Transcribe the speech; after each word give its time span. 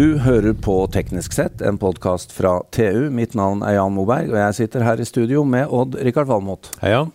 Du 0.00 0.14
hører 0.16 0.54
på 0.56 0.74
Teknisk 0.88 1.34
sett, 1.36 1.60
en 1.60 1.76
podkast 1.76 2.30
fra 2.32 2.54
TU. 2.72 3.10
Mitt 3.12 3.34
navn 3.36 3.60
er 3.60 3.74
Jan 3.74 3.92
Moberg, 3.92 4.30
og 4.32 4.38
jeg 4.38 4.54
sitter 4.56 4.84
her 4.86 5.02
i 5.02 5.04
studio 5.04 5.42
med 5.44 5.68
Odd-Rikard 5.68 6.30
Valmot. 6.30 6.70
Hei, 6.80 6.94
Jan. 6.94 7.10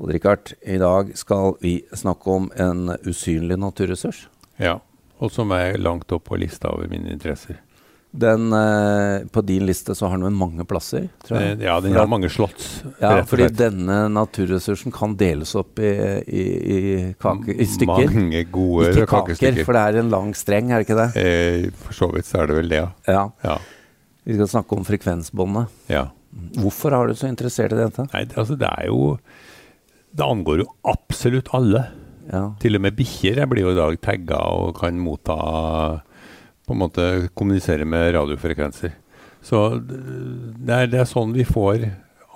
Odd-Rikard, 0.00 0.54
i 0.64 0.78
dag 0.80 1.10
skal 1.20 1.58
vi 1.60 1.74
snakke 1.92 2.38
om 2.38 2.46
en 2.56 2.94
usynlig 3.04 3.58
naturressurs. 3.60 4.22
Ja, 4.56 4.78
og 5.20 5.34
som 5.34 5.52
er 5.52 5.76
langt 5.76 6.14
opp 6.16 6.30
på 6.30 6.40
lista 6.40 6.72
over 6.72 6.88
mine 6.88 7.12
interesser. 7.12 7.60
Den, 8.12 8.52
eh, 8.52 9.26
på 9.28 9.42
din 9.44 9.66
liste 9.66 9.94
så 9.94 10.08
har 10.08 10.16
den 10.18 10.32
mange 10.32 10.64
plasser, 10.64 11.08
tror 11.26 11.40
jeg. 11.40 11.58
Ja, 11.66 11.80
den 11.84 11.92
har 11.98 12.06
mange 12.08 12.30
slott. 12.32 12.62
Ja, 13.02 13.18
fordi 13.28 13.48
denne 13.52 14.06
naturressursen 14.08 14.92
kan 14.94 15.16
deles 15.20 15.52
opp 15.58 15.78
i, 15.84 15.90
i, 16.24 16.44
i, 16.76 16.78
kake, 17.20 17.52
i 17.52 17.66
stykker. 17.68 18.08
Mange 18.14 18.44
gode 18.48 18.92
Ikke 18.94 19.04
kaker, 19.10 19.34
kakestykker. 19.34 19.64
for 19.68 19.76
det 19.76 19.82
er 19.82 19.98
en 20.00 20.12
lang 20.14 20.32
streng, 20.38 20.70
er 20.72 20.80
det 20.80 20.88
ikke 20.88 21.00
det? 21.02 21.08
Eh, 21.20 21.66
for 21.84 21.98
så 21.98 22.08
vidt 22.14 22.30
så 22.30 22.40
er 22.44 22.52
det 22.52 22.56
vel 22.62 22.72
det, 22.72 22.80
ja. 23.10 23.26
Ja. 23.44 23.58
Vi 24.26 24.38
skal 24.38 24.48
snakke 24.54 24.78
om 24.78 24.86
frekvensbåndet. 24.88 25.74
ja. 25.92 26.06
Hvorfor 26.60 26.92
har 26.92 27.06
du 27.08 27.14
så 27.16 27.30
interessert 27.30 27.72
i 27.72 27.78
dette? 27.78 28.04
Nei, 28.12 28.24
det, 28.28 28.36
altså 28.36 28.58
det 28.60 28.68
er 28.68 28.90
jo 28.90 29.14
Det 30.12 30.24
angår 30.26 30.58
jo 30.60 30.66
absolutt 30.84 31.48
alle. 31.56 31.86
Ja. 32.28 32.42
Til 32.60 32.76
og 32.76 32.82
med 32.84 32.96
bikkjer 32.98 33.40
blir 33.48 33.62
jo 33.64 33.70
i 33.72 33.78
dag 33.78 33.96
tagga 34.04 34.40
og 34.52 34.74
kan 34.80 34.98
motta 35.00 35.36
På 36.66 36.74
en 36.74 36.82
måte 36.82 37.06
kommunisere 37.38 37.86
med 37.88 38.12
radiofrekvenser. 38.16 38.94
Så 39.46 39.62
det 39.78 40.74
er, 40.74 40.88
det 40.90 41.00
er 41.02 41.08
sånn 41.08 41.34
vi 41.36 41.44
får 41.46 41.84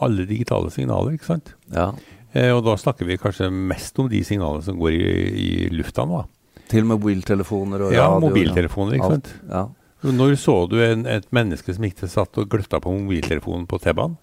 alle 0.00 0.24
digitale 0.28 0.70
signaler, 0.72 1.16
ikke 1.18 1.32
sant? 1.32 1.54
ja. 1.74 1.90
Eh, 2.30 2.52
og 2.54 2.62
da 2.62 2.76
snakker 2.78 3.08
vi 3.08 3.16
kanskje 3.18 3.48
mest 3.50 3.96
om 3.98 4.06
de 4.06 4.20
signalene 4.22 4.62
som 4.62 4.76
går 4.78 4.94
i, 4.94 5.06
i 5.34 5.48
lufta 5.74 6.04
nå. 6.06 6.20
Til 6.70 6.84
og 6.84 6.92
med 6.92 7.00
mobiltelefoner 7.00 7.82
og 7.88 7.94
Ja, 7.96 8.04
radio. 8.06 8.28
mobiltelefoner, 8.28 8.94
ikke 9.00 9.08
sant. 9.16 9.30
Ja. 9.50 9.64
Når 10.06 10.36
så 10.38 10.54
du 10.70 10.76
en, 10.84 11.02
et 11.10 11.26
menneske 11.34 11.74
som 11.74 11.84
ikke 11.84 12.06
satt 12.08 12.38
og 12.38 12.46
gløtta 12.52 12.78
på 12.80 12.92
mobiltelefonen 12.94 13.66
på 13.66 13.80
T-banen? 13.82 14.14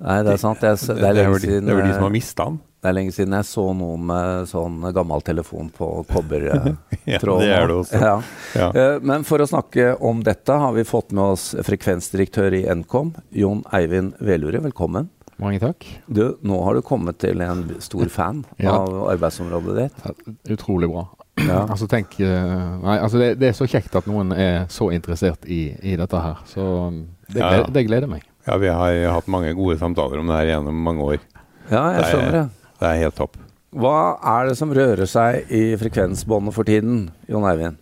Nei, 0.00 0.16
det 0.24 0.32
er 0.32 0.40
sant. 0.40 0.62
Det, 0.64 0.72
er 0.72 0.80
det, 0.96 1.10
er 1.10 1.18
lenge 1.20 1.36
de, 1.36 1.44
siden, 1.44 1.68
det 1.68 1.74
er 1.74 1.78
vel 1.82 1.90
de 1.90 1.92
som 1.92 2.06
har 2.06 2.10
eh, 2.10 2.16
mista 2.16 2.48
den. 2.48 2.56
Det 2.80 2.88
er 2.88 2.94
lenge 2.96 3.12
siden 3.12 3.34
jeg 3.36 3.44
så 3.44 3.64
noen 3.76 4.04
med 4.08 4.48
sånn 4.48 4.78
gammel 4.96 5.20
telefon 5.26 5.68
på 5.76 5.90
kobbertråden. 6.08 6.78
Ja, 7.10 7.18
det 7.18 7.48
er 7.50 7.66
det 7.66 7.74
også. 7.74 7.98
Ja. 8.00 8.12
Ja. 8.54 8.66
Eh, 8.76 8.98
Men 9.02 9.24
for 9.26 9.42
å 9.42 9.46
snakke 9.48 9.94
om 10.04 10.20
dette 10.24 10.52
har 10.62 10.72
vi 10.76 10.84
fått 10.86 11.10
med 11.16 11.32
oss 11.34 11.48
frekvensdirektør 11.66 12.54
i 12.54 12.62
Nkom, 12.80 13.14
Jon 13.34 13.64
Eivind 13.74 14.14
Velure. 14.22 14.60
Velkommen. 14.64 15.08
Mange 15.40 15.58
takk. 15.62 15.86
Du, 16.06 16.36
nå 16.44 16.58
har 16.66 16.76
du 16.76 16.82
kommet 16.84 17.18
til 17.22 17.40
en 17.44 17.64
stor 17.80 18.08
fan 18.12 18.42
Ja. 18.60 18.76
av 18.78 18.92
arbeidsområdet 19.14 19.76
ditt. 19.80 20.04
Ja, 20.04 20.34
Utrolig 20.56 20.90
bra. 20.92 21.06
Ja. 21.40 21.64
Altså 21.72 21.88
tenk 21.88 22.18
eh, 22.20 22.78
Nei, 22.84 22.98
altså 23.00 23.20
det, 23.20 23.30
det 23.40 23.48
er 23.50 23.56
så 23.56 23.68
kjekt 23.70 23.96
at 23.96 24.08
noen 24.10 24.32
er 24.36 24.66
så 24.72 24.90
interessert 24.92 25.44
i, 25.48 25.62
i 25.82 25.96
dette 26.00 26.20
her. 26.20 26.40
Så 26.52 26.60
um, 26.92 27.02
det, 27.32 27.40
gleder, 27.40 27.68
det 27.76 27.84
gleder 27.88 28.10
meg. 28.12 28.24
Ja, 28.46 28.56
vi 28.60 28.68
har 28.72 28.96
hatt 29.16 29.28
mange 29.32 29.52
gode 29.56 29.76
samtaler 29.80 30.20
om 30.20 30.28
det 30.30 30.36
her 30.42 30.52
gjennom 30.54 30.80
mange 30.84 31.06
år. 31.14 31.20
Ja, 31.72 31.86
jeg 31.96 32.00
er- 32.04 32.10
skjønner 32.12 32.36
det. 32.38 32.46
Det 32.80 32.88
er 32.88 33.02
helt 33.04 33.16
topp. 33.18 33.36
Hva 33.70 34.16
er 34.26 34.48
det 34.48 34.56
som 34.58 34.72
rører 34.74 35.06
seg 35.06 35.50
i 35.54 35.76
frekvensbåndet 35.78 36.54
for 36.56 36.66
tiden, 36.66 37.04
Jon 37.30 37.44
Eivind? 37.46 37.76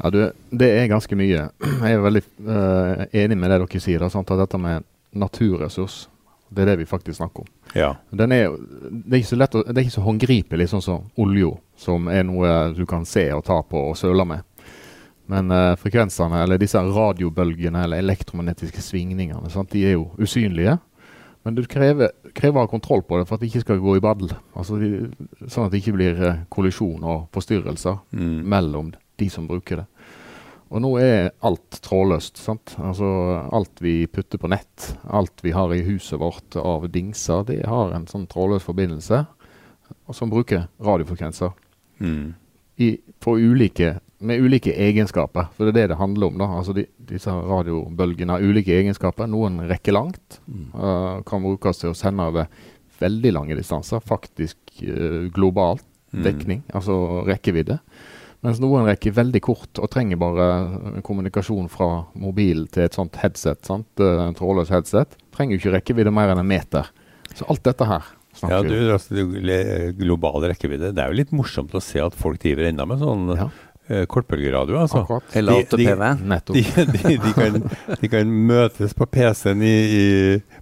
Ja, 0.00 0.10
du, 0.10 0.22
det 0.50 0.70
er 0.74 0.88
ganske 0.90 1.18
mye. 1.18 1.44
Jeg 1.62 1.94
er 1.94 2.02
veldig 2.02 2.22
uh, 2.48 3.04
enig 3.12 3.36
med 3.38 3.52
det 3.52 3.60
dere 3.62 3.82
sier. 3.84 4.02
Da, 4.02 4.08
sant? 4.10 4.32
At 4.34 4.42
dette 4.42 4.58
med 4.58 4.88
naturressurs, 5.14 6.08
det 6.50 6.64
er 6.64 6.72
det 6.72 6.80
vi 6.80 6.88
faktisk 6.90 7.20
snakker 7.20 7.44
om. 7.44 7.52
Ja. 7.76 7.92
Den 8.10 8.34
er, 8.34 8.56
det 8.90 9.12
er 9.12 9.20
ikke 9.20 9.30
så 9.30 9.38
lett 9.38 9.54
å, 9.54 9.62
det 9.68 9.76
er 9.76 9.86
ikke 9.86 9.98
så 10.00 10.06
håndgripelig 10.08 10.68
sånn 10.72 10.84
som 10.88 11.06
olja, 11.22 11.52
som 11.78 12.10
er 12.10 12.26
noe 12.26 12.58
du 12.74 12.82
kan 12.88 13.06
se 13.06 13.28
og 13.36 13.44
ta 13.46 13.60
på 13.62 13.84
og 13.92 13.98
søle 14.00 14.26
med. 14.26 14.42
Men 15.30 15.52
uh, 15.54 15.76
frekvensene, 15.78 16.42
eller 16.42 16.58
disse 16.58 16.82
radiobølgene 16.82 17.84
eller 17.84 18.02
elektromagnetiske 18.02 18.82
svingningene, 18.82 19.52
sant? 19.54 19.70
de 19.70 19.86
er 19.86 19.98
jo 20.00 20.08
usynlige. 20.18 20.80
Men 21.48 21.56
du 21.56 21.62
krever, 21.64 22.10
krever 22.36 22.66
kontroll 22.68 23.00
på 23.08 23.16
det 23.16 23.24
for 23.28 23.38
at 23.38 23.40
det 23.40 23.48
ikke 23.48 23.62
skal 23.64 23.78
gå 23.80 23.94
i 23.96 24.02
badel. 24.04 24.34
Altså, 24.52 24.76
sånn 25.48 25.64
at 25.64 25.72
det 25.72 25.80
ikke 25.80 25.94
blir 25.96 26.18
eh, 26.26 26.40
kollisjon 26.52 27.06
og 27.08 27.30
forstyrrelser 27.32 28.02
Mm. 28.12 28.42
mellom 28.52 28.90
de 29.16 29.28
som 29.32 29.46
bruker 29.48 29.80
det. 29.80 29.86
Og 30.68 30.82
nå 30.84 30.90
er 31.00 31.30
alt 31.42 31.78
trådløst. 31.80 32.36
sant? 32.36 32.74
Altså 32.78 33.08
Alt 33.56 33.80
vi 33.80 34.02
putter 34.06 34.36
på 34.38 34.50
nett, 34.52 34.90
alt 35.08 35.40
vi 35.42 35.54
har 35.56 35.72
i 35.72 35.80
huset 35.86 36.20
vårt 36.20 36.56
av 36.60 36.84
dingser, 36.92 37.46
det 37.48 37.62
har 37.66 37.94
en 37.96 38.04
sånn 38.06 38.26
trådløs 38.28 38.66
forbindelse 38.68 39.22
som 40.12 40.28
bruker 40.30 40.68
radiofrekvenser 40.84 41.52
Mm. 42.00 42.34
i, 42.78 42.98
for 43.24 43.40
ulike, 43.40 44.00
med 44.20 44.40
ulike 44.42 44.72
egenskaper. 44.74 45.50
For 45.54 45.68
det 45.68 45.74
er 45.74 45.78
det 45.82 45.90
det 45.92 45.98
handler 46.00 46.26
om. 46.32 46.38
da, 46.40 46.48
altså 46.58 46.74
de, 46.74 46.86
Disse 47.10 47.30
radiobølgene 47.30 48.34
har 48.36 48.42
ulike 48.42 48.74
egenskaper. 48.74 49.28
Noen 49.30 49.60
rekker 49.70 49.94
langt. 49.94 50.40
Uh, 50.74 51.20
kan 51.28 51.44
brukes 51.44 51.78
til 51.82 51.92
å 51.92 51.96
sende 51.98 52.26
over 52.26 52.48
veldig 52.98 53.32
lange 53.36 53.54
distanser. 53.58 54.00
Faktisk 54.02 54.56
eh, 54.82 55.28
globalt 55.34 55.84
Mm. 56.08 56.22
dekning, 56.24 56.60
altså 56.72 56.94
rekkevidde. 57.28 57.74
Mens 58.40 58.60
noen 58.62 58.86
rekker 58.88 59.12
veldig 59.12 59.42
kort 59.44 59.76
og 59.82 59.90
trenger 59.92 60.16
bare 60.16 60.46
eh, 60.96 61.00
kommunikasjon 61.04 61.66
fra 61.68 62.06
mobil 62.16 62.62
til 62.72 62.86
et 62.86 62.96
sånt 62.96 63.18
headset. 63.20 63.60
sant? 63.68 64.00
En 64.00 64.32
trådløs 64.38 64.70
headset. 64.72 65.18
Trenger 65.36 65.58
jo 65.58 65.60
ikke 65.60 65.74
rekkevidde 65.74 66.14
mer 66.16 66.32
enn 66.32 66.40
en 66.40 66.48
meter. 66.48 66.88
Så 67.34 67.44
alt 67.52 67.60
dette 67.68 67.84
her 67.84 68.08
Ja, 68.40 68.62
du, 68.64 68.72
altså, 68.94 69.20
global 70.00 70.48
rekkevidde. 70.48 70.94
Det 70.96 71.02
er 71.04 71.12
jo 71.12 71.18
litt 71.20 71.32
morsomt 71.36 71.76
å 71.76 71.82
se 71.82 72.00
at 72.00 72.16
folk 72.16 72.40
driver 72.40 72.70
ennå 72.70 72.88
med 72.88 73.04
sånn 73.04 73.28
Ja, 73.36 73.50
kortbølgeradio. 74.06 74.78
Altså. 74.82 75.02
akkurat. 75.04 75.36
Eller 75.36 75.60
ATPV? 75.62 76.02
Nettopp. 76.28 76.54
De, 76.54 76.86
de, 76.92 77.18
de, 77.24 77.32
kan, 77.34 77.60
de 78.02 78.08
kan 78.12 78.32
møtes 78.48 78.94
på 78.94 79.06
PC-en 79.06 79.62
i, 79.62 79.74
i, 79.98 80.02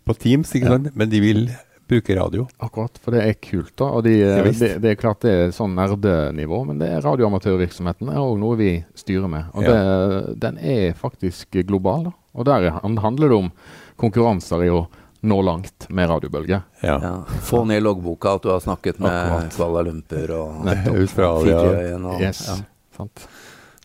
på 0.06 0.14
Teams, 0.18 0.52
ikke 0.54 0.66
Ja. 0.66 0.76
sant? 0.76 0.92
men 0.96 1.10
de 1.10 1.20
vil 1.20 1.46
bruke 1.86 2.16
radio. 2.18 2.48
Akkurat, 2.58 2.96
for 2.98 3.14
det 3.14 3.20
er 3.22 3.34
kult. 3.38 3.72
da, 3.78 3.84
og 3.94 4.02
de, 4.02 4.16
Ja, 4.18 4.42
det, 4.42 4.70
det 4.82 4.90
er 4.90 4.96
klart 4.98 5.20
det 5.22 5.30
er 5.30 5.52
sånn 5.54 5.76
nerdenivå, 5.78 6.64
men 6.66 6.78
det 6.80 6.88
er 6.96 7.00
radioamatørvirksomheten 7.04 8.08
er 8.10 8.18
òg 8.18 8.38
noe 8.42 8.56
vi 8.58 8.70
styrer 8.98 9.28
med. 9.30 9.44
Og 9.54 9.62
Ja. 9.62 9.74
det, 9.76 10.38
den 10.42 10.58
er 10.58 10.94
faktisk 10.98 11.54
global. 11.66 12.04
da, 12.08 12.10
Og 12.34 12.44
der 12.44 12.70
handler 12.80 13.28
det 13.28 13.36
om 13.36 13.52
konkurranser 13.96 14.64
i 14.66 14.70
å 14.74 14.86
nå 15.26 15.38
langt 15.42 15.86
med 15.90 16.08
radiobølger. 16.10 16.62
Ja. 16.82 16.98
Ja. 17.02 17.12
Få 17.42 17.64
ned 17.66 17.82
loggboka 17.82 18.34
at 18.36 18.42
du 18.42 18.50
har 18.50 18.60
snakket 18.60 18.98
med 19.00 19.10
Akkurat. 19.10 19.54
Kuala 19.56 19.82
Lumpur 19.86 20.30
og 20.36 20.66
Australia. 20.68 21.60
Fiji-øyene. 21.62 22.06
og- 22.14 22.20
Yes, 22.20 22.42
Ja. 22.48 22.54
Sant? 22.96 23.28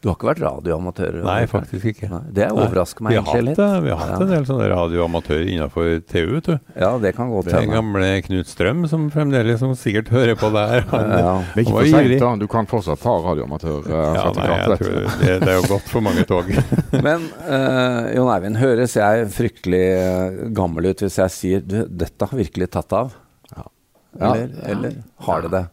Du 0.01 0.07
har 0.09 0.15
ikke 0.15 0.31
vært 0.31 0.39
radioamatør? 0.41 1.19
Nei, 1.21 1.43
faktisk 1.45 1.83
ikke. 1.91 2.07
Nei, 2.09 2.23
det 2.33 2.47
overrasker 2.49 3.03
meg 3.05 3.19
egentlig 3.19 3.51
litt. 3.51 3.59
vi 3.85 3.91
har 3.93 3.99
hatt 4.01 4.15
Ja. 4.15 4.23
en 4.25 4.31
del 4.31 4.45
sånne 4.47 4.69
radioamatører 4.71 5.45
innenfor 5.45 5.91
TU. 6.09 6.31
vet 6.33 6.47
du. 6.49 6.55
Ja, 6.73 6.89
det 6.97 7.11
kan 7.15 7.29
godt 7.29 7.45
til 7.51 7.59
Den 7.59 7.69
gamle 7.69 8.07
Knut 8.25 8.49
Strøm 8.49 8.87
som 8.89 9.11
fremdeles 9.13 9.59
som 9.61 9.75
sikkert 9.77 10.09
hører 10.09 10.33
på 10.41 10.49
der. 10.55 10.81
Han, 10.89 11.05
Ja. 11.11 11.35
Det 11.53 11.61
er 11.61 11.61
ikke 11.67 11.75
for 11.77 11.85
seint, 11.85 12.19
da. 12.19 12.31
Du 12.41 12.47
kan 12.49 12.65
fortsatt 12.65 12.99
ta 12.99 13.13
Ja, 13.13 14.31
nei, 14.33 14.47
jeg 14.57 14.79
tror 14.81 15.21
det, 15.21 15.39
det 15.45 15.47
er 15.53 15.61
jo 15.61 15.69
godt 15.69 15.87
for 15.93 16.01
mange 16.01 16.25
tog. 16.25 16.49
Men 17.05 17.29
uh, 17.45 18.09
Jon 18.15 18.33
Eivind, 18.33 18.57
høres 18.57 18.97
jeg 18.97 19.29
fryktelig 19.37 19.83
eh, 19.85 20.49
gammel 20.49 20.89
ut 20.89 20.97
hvis 21.05 21.19
jeg 21.21 21.29
sier 21.29 21.61
du, 21.61 21.85
dette 21.85 22.25
har 22.25 22.41
virkelig 22.41 22.71
tatt 22.73 22.91
av? 22.91 23.13
Ja. 23.53 23.69
Eller, 24.17 24.49
Ja. 24.49 24.65
eller 24.73 24.97
har 25.29 25.41
det 25.45 25.51
det? 25.51 25.65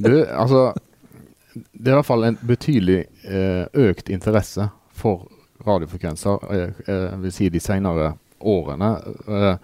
Du, 0.00 0.24
altså 0.32 0.72
Det 1.56 1.88
er 1.88 1.94
i 1.94 1.98
hvert 2.00 2.08
fall 2.08 2.26
en 2.28 2.38
betydelig 2.44 3.00
eh, 3.24 3.64
økt 3.86 4.10
interesse 4.12 4.68
for 4.96 5.26
radiofrekvenser, 5.66 6.48
eh, 6.52 6.80
eh, 6.86 7.18
vil 7.22 7.32
si 7.34 7.48
de 7.52 7.62
senere 7.62 8.12
årene. 8.40 8.90
Eh, 9.28 9.54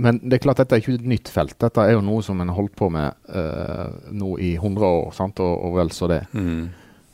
men 0.00 0.20
det 0.22 0.38
er 0.38 0.44
klart 0.46 0.62
dette 0.62 0.76
er 0.76 0.82
ikke 0.82 0.96
et 0.96 1.08
nytt 1.12 1.28
felt. 1.28 1.58
Dette 1.60 1.82
er 1.84 1.98
jo 1.98 2.04
noe 2.04 2.22
som 2.24 2.38
en 2.40 2.48
har 2.48 2.56
holdt 2.56 2.76
på 2.78 2.88
med 2.92 3.10
eh, 3.28 4.12
nå 4.16 4.36
i 4.40 4.54
100 4.56 4.86
år, 4.86 5.10
sant? 5.16 5.42
Og, 5.44 5.56
og 5.66 5.76
vel 5.80 5.92
så 5.92 6.08
det. 6.10 6.22
Mm. 6.32 6.70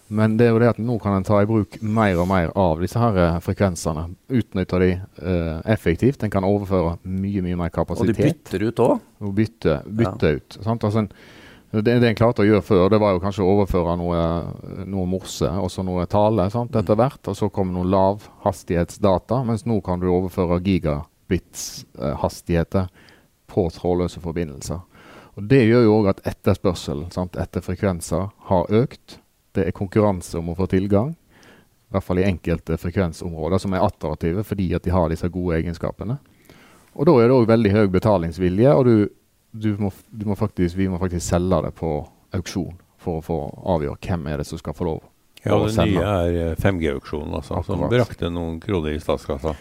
Men 0.07 0.37
det 0.39 0.47
er 0.47 0.53
jo 0.55 0.61
det 0.63 0.69
at 0.71 0.79
nå 0.79 0.99
kan 1.03 1.17
en 1.17 1.27
ta 1.27 1.41
i 1.43 1.49
bruk 1.51 1.81
mer 1.83 2.21
og 2.23 2.29
mer 2.31 2.53
av 2.55 2.79
disse 2.85 3.01
her 3.01 3.41
frekvensene. 3.43 4.05
Utnytte 4.39 4.79
de 4.79 4.93
eh, 4.93 5.57
effektivt. 5.75 6.23
En 6.23 6.31
kan 6.31 6.47
overføre 6.47 6.95
mye 7.03 7.43
mye 7.43 7.59
mer 7.59 7.73
kapasitet. 7.75 8.15
Og 8.15 8.21
de 8.21 8.29
bytter 8.31 8.69
ut 8.69 8.85
òg? 8.87 9.11
og 9.25 9.35
bytte, 9.35 9.81
ja. 9.83 10.37
ut. 10.37 10.59
Sant? 10.63 10.87
Altså 10.87 11.03
en, 11.03 11.11
det, 11.71 12.01
det 12.01 12.09
en 12.09 12.19
klarte 12.19 12.43
å 12.45 12.47
gjøre 12.47 12.63
før, 12.65 12.91
det 12.93 13.01
var 13.03 13.11
jo 13.15 13.23
kanskje 13.25 13.45
å 13.45 13.53
overføre 13.57 13.93
noe, 13.99 14.21
noe 14.87 15.07
morse 15.11 15.49
og 15.51 15.71
så 15.73 15.81
noe 15.87 16.07
tale 16.11 16.45
sant? 16.53 16.77
etter 16.79 16.97
hvert. 16.99 17.23
Og 17.27 17.35
så 17.37 17.47
kom 17.53 17.69
noen 17.75 17.93
lavhastighetsdata, 17.93 19.37
mens 19.49 19.63
nå 19.67 19.77
kan 19.85 20.01
du 20.01 20.07
overføre 20.13 20.65
gigabits-hastigheter 20.65 22.85
på 23.51 23.63
trådløse 23.75 24.21
forbindelser. 24.23 24.81
Og 25.37 25.43
Det 25.51 25.63
gjør 25.67 25.83
jo 25.85 25.97
òg 25.99 26.07
at 26.15 26.25
etterspørselen 26.33 27.09
etter 27.37 27.61
frekvenser 27.65 28.25
har 28.49 28.65
økt. 28.73 29.07
Det 29.53 29.63
er 29.67 29.73
konkurranse 29.77 30.39
om 30.39 30.49
å 30.53 30.57
få 30.57 30.67
tilgang, 30.71 31.11
i 31.87 31.91
hvert 31.95 32.05
fall 32.05 32.21
i 32.21 32.27
enkelte 32.27 32.77
frekvensområder 32.81 33.59
som 33.63 33.73
er 33.77 33.85
attraktive 33.85 34.43
fordi 34.45 34.75
at 34.75 34.85
de 34.85 34.91
har 34.95 35.09
disse 35.13 35.29
gode 35.33 35.57
egenskapene. 35.61 36.17
Og 36.97 37.07
da 37.07 37.15
er 37.21 37.29
det 37.29 37.37
òg 37.37 37.51
veldig 37.51 37.73
høy 37.75 37.87
betalingsvilje, 37.93 38.73
og 38.73 38.89
du, 38.89 38.95
du 39.63 39.77
må, 39.81 39.91
du 40.11 40.27
må 40.29 40.37
faktisk, 40.39 40.77
vi 40.79 40.89
må 40.91 41.01
faktisk 41.01 41.27
selge 41.27 41.63
det 41.67 41.73
på 41.79 41.93
auksjon 42.37 42.75
for 43.03 43.21
å 43.21 43.25
få 43.25 43.39
avgjøre 43.77 44.01
hvem 44.03 44.27
er 44.33 44.43
det 44.43 44.49
som 44.49 44.61
skal 44.61 44.77
få 44.77 44.89
lov 44.89 45.01
Ja, 45.47 45.57
det 45.63 45.87
nye 45.87 46.03
er 46.03 46.59
5G-auksjonen, 46.59 47.37
altså, 47.39 47.61
som 47.67 47.85
brakte 47.91 48.31
noen 48.33 48.59
kroner 48.63 48.97
i 48.97 49.03
statskassa. 49.03 49.53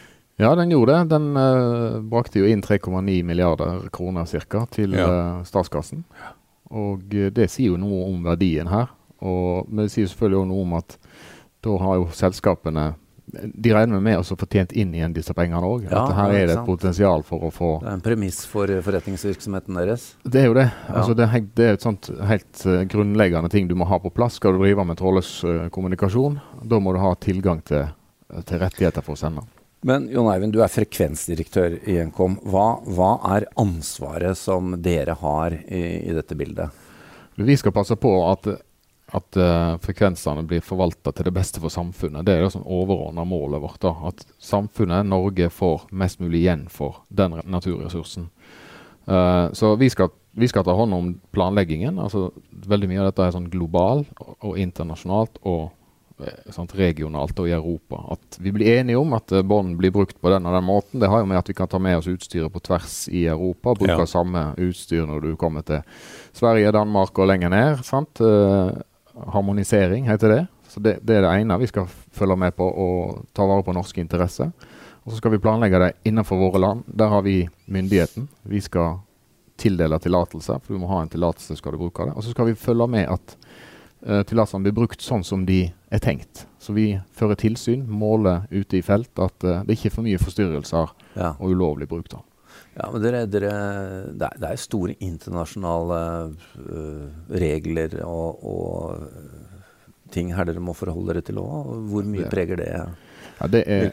Ja, 0.42 0.56
den 0.58 0.72
gjorde 0.74 0.96
det. 0.98 1.10
Den 1.14 1.28
uh, 1.38 2.02
brakte 2.04 2.42
jo 2.42 2.48
inn 2.50 2.64
3,9 2.66 3.22
milliarder 3.24 3.86
kroner 3.94 4.26
cirka 4.28 4.66
til 4.74 4.98
Ja. 4.98 5.06
uh, 5.06 5.44
statskassen. 5.48 6.02
Og 6.74 7.06
uh, 7.14 7.30
det 7.32 7.52
sier 7.54 7.76
jo 7.76 7.80
noe 7.80 8.10
om 8.10 8.26
verdien 8.26 8.68
her. 8.72 8.90
Og, 9.22 9.70
men 9.70 9.86
det 9.86 9.94
sier 9.94 10.10
selvfølgelig 10.10 10.42
også 10.42 10.52
noe 10.52 10.66
om 10.66 10.76
at 10.82 10.98
da 11.66 11.78
har 11.86 12.02
jo 12.02 12.10
selskapene 12.14 12.88
De 13.26 13.74
regner 13.74 14.00
med 14.04 14.20
å 14.20 14.24
få 14.24 14.46
tjent 14.46 14.74
inn 14.78 14.94
igjen 14.94 15.14
disse 15.16 15.34
pengene 15.36 15.66
òg. 15.66 15.88
Ja, 15.90 16.04
her 16.14 16.34
er 16.36 16.46
det 16.48 16.58
et 16.60 16.68
potensial 16.68 17.26
for 17.26 17.48
å 17.48 17.50
få 17.54 17.72
Det 17.82 17.90
er 17.90 17.98
en 17.98 18.06
premiss 18.06 18.44
for 18.50 18.70
eh, 18.70 18.84
forretningsvirksomheten 18.86 19.80
deres. 19.80 20.06
Det 20.24 20.44
er 20.44 20.48
jo 20.52 20.56
det. 20.58 20.68
Ja. 20.70 20.94
Altså, 21.02 21.18
det, 21.18 21.26
er 21.26 21.50
det 21.58 21.68
er 21.68 21.80
et 21.80 21.86
sånt 21.86 22.12
helt 22.30 22.66
eh, 22.70 22.86
grunnleggende 22.92 23.50
ting 23.52 23.68
du 23.72 23.76
må 23.80 23.90
ha 23.90 24.00
på 24.02 24.14
plass. 24.14 24.38
Skal 24.40 24.56
du 24.56 24.62
drive 24.62 24.86
med 24.86 25.02
trådløs 25.02 25.32
eh, 25.50 25.66
kommunikasjon, 25.74 26.40
da 26.64 26.80
må 26.80 26.94
du 26.94 27.02
ha 27.02 27.16
tilgang 27.18 27.66
til, 27.66 27.90
til 28.46 28.62
rettigheter 28.62 29.06
for 29.06 29.18
å 29.18 29.24
sende. 29.26 29.46
Men 29.86 30.08
Jon 30.10 30.30
Eivind, 30.32 30.56
du 30.56 30.64
er 30.66 30.72
frekvensdirektør 30.72 31.76
i 31.90 32.00
Nkom. 32.08 32.40
Hva, 32.50 32.80
hva 32.90 33.12
er 33.36 33.50
ansvaret 33.62 34.38
som 34.40 34.74
dere 34.82 35.18
har 35.20 35.54
i, 35.66 35.84
i 36.10 36.16
dette 36.16 36.38
bildet? 36.38 36.86
Vi 37.36 37.58
skal 37.60 37.74
passe 37.76 37.98
på 38.00 38.14
at, 38.32 38.48
at 39.14 39.38
uh, 39.38 39.76
frekvensene 39.84 40.44
blir 40.50 40.64
forvalta 40.66 41.12
til 41.14 41.28
det 41.28 41.34
beste 41.36 41.62
for 41.62 41.70
samfunnet. 41.70 42.26
Det 42.26 42.34
er 42.34 42.46
det 42.46 42.54
som 42.56 42.66
overordner 42.66 43.28
målet 43.30 43.62
vårt. 43.62 43.80
da, 43.84 43.94
At 44.10 44.26
samfunnet, 44.42 45.06
Norge, 45.06 45.50
får 45.54 45.88
mest 45.92 46.20
mulig 46.20 46.42
igjen 46.42 46.66
for 46.74 47.04
den 47.10 47.38
naturressursen. 47.46 48.30
Uh, 49.06 49.54
så 49.54 49.76
vi 49.78 49.92
skal, 49.94 50.10
vi 50.34 50.50
skal 50.50 50.66
ta 50.66 50.74
hånd 50.74 50.94
om 50.98 51.14
planleggingen. 51.32 52.00
altså 52.02 52.32
Veldig 52.66 52.90
mye 52.90 53.04
av 53.04 53.12
dette 53.12 53.28
er 53.28 53.36
sånn 53.36 53.52
global 53.54 54.08
og, 54.18 54.32
og 54.42 54.58
internasjonalt 54.58 55.38
og 55.46 55.70
eh, 56.26 56.66
regionalt 56.74 57.38
og 57.40 57.48
i 57.48 57.54
Europa. 57.54 58.02
At 58.18 58.40
vi 58.42 58.56
blir 58.56 58.80
enige 58.80 58.98
om 58.98 59.14
at 59.14 59.30
bånd 59.46 59.78
blir 59.78 59.94
brukt 59.94 60.18
på 60.18 60.34
den 60.34 60.50
og 60.50 60.58
den 60.58 60.66
måten. 60.66 61.00
Det 61.00 61.12
har 61.14 61.22
jo 61.22 61.30
med 61.30 61.38
at 61.38 61.54
vi 61.54 61.54
kan 61.54 61.70
ta 61.70 61.78
med 61.78 62.00
oss 62.02 62.10
utstyret 62.10 62.50
på 62.50 62.64
tvers 62.66 63.06
i 63.14 63.28
Europa. 63.28 63.76
Bruke 63.78 64.02
Ja. 64.02 64.10
samme 64.10 64.56
utstyr 64.58 65.06
når 65.06 65.22
du 65.22 65.36
kommer 65.38 65.62
til 65.62 65.86
Sverige, 66.34 66.74
Danmark 66.74 67.14
og 67.20 67.28
lenger 67.30 67.50
ned. 67.54 67.86
sant? 67.86 68.20
Eh, 68.20 68.82
harmonisering 69.34 70.10
heter 70.10 70.30
det. 70.30 70.42
Så 70.68 70.80
det, 70.80 71.00
det 71.06 71.18
er 71.18 71.22
det 71.26 71.34
ene 71.42 71.58
vi 71.62 71.68
skal 71.70 71.88
følge 71.88 72.36
med 72.36 72.56
på 72.58 72.66
og 72.68 73.26
ta 73.34 73.46
vare 73.48 73.64
på 73.64 73.74
norske 73.76 74.02
interesser. 74.02 74.52
Og 75.06 75.12
så 75.14 75.20
skal 75.20 75.36
vi 75.36 75.42
planlegge 75.44 75.80
det 75.80 75.92
innenfor 76.10 76.40
våre 76.42 76.60
land. 76.60 76.84
Der 76.88 77.12
har 77.14 77.22
vi 77.22 77.46
myndigheten. 77.66 78.28
Vi 78.44 78.62
skal 78.62 78.98
tildele 79.58 80.00
tillatelser, 80.02 80.60
for 80.60 80.74
du 80.74 80.82
må 80.82 80.90
ha 80.92 81.04
en 81.04 81.12
tillatelse 81.14 81.56
skal 81.60 81.76
du 81.76 81.84
bruke 81.84 82.08
det. 82.10 82.16
Og 82.18 82.26
så 82.26 82.34
skal 82.34 82.50
vi 82.50 82.58
følge 82.60 82.88
med 82.92 83.08
at 83.14 83.36
uh, 84.08 84.24
tillatelsene 84.28 84.66
blir 84.66 84.76
brukt 84.76 85.06
sånn 85.06 85.24
som 85.24 85.46
de 85.48 85.62
er 85.94 86.02
tenkt. 86.04 86.48
Så 86.60 86.74
vi 86.76 86.88
fører 87.16 87.38
tilsyn, 87.40 87.86
måler 87.88 88.50
ute 88.52 88.80
i 88.80 88.84
felt 88.84 89.14
at 89.22 89.46
uh, 89.46 89.62
det 89.64 89.78
ikke 89.78 89.92
er 89.92 89.96
for 90.00 90.08
mye 90.08 90.20
forstyrrelser 90.22 90.96
Ja, 91.16 91.36
og 91.38 91.54
ulovlig 91.54 91.88
bruk. 91.88 92.10
da. 92.12 92.20
Ja 92.76 92.92
men 92.92 93.02
dere, 93.04 93.26
dere, 93.32 93.52
det, 94.12 94.28
er, 94.28 94.38
det 94.42 94.50
er 94.52 94.60
store 94.60 94.96
internasjonale 95.00 96.00
uh, 96.60 97.08
regler 97.32 98.00
og, 98.04 98.44
og 98.44 99.02
øh, 99.06 99.52
ting 100.12 100.34
her 100.36 100.46
dere 100.48 100.60
må 100.64 100.74
forholde 100.78 101.14
dere 101.14 101.24
til 101.26 101.40
òg. 101.42 101.72
Hvor 101.92 102.04
mye 102.08 102.24
Det- 102.26 102.32
preger 102.34 102.56
det 102.62 102.70
Ja, 103.36 103.48
det 103.52 103.64
er? 103.68 103.90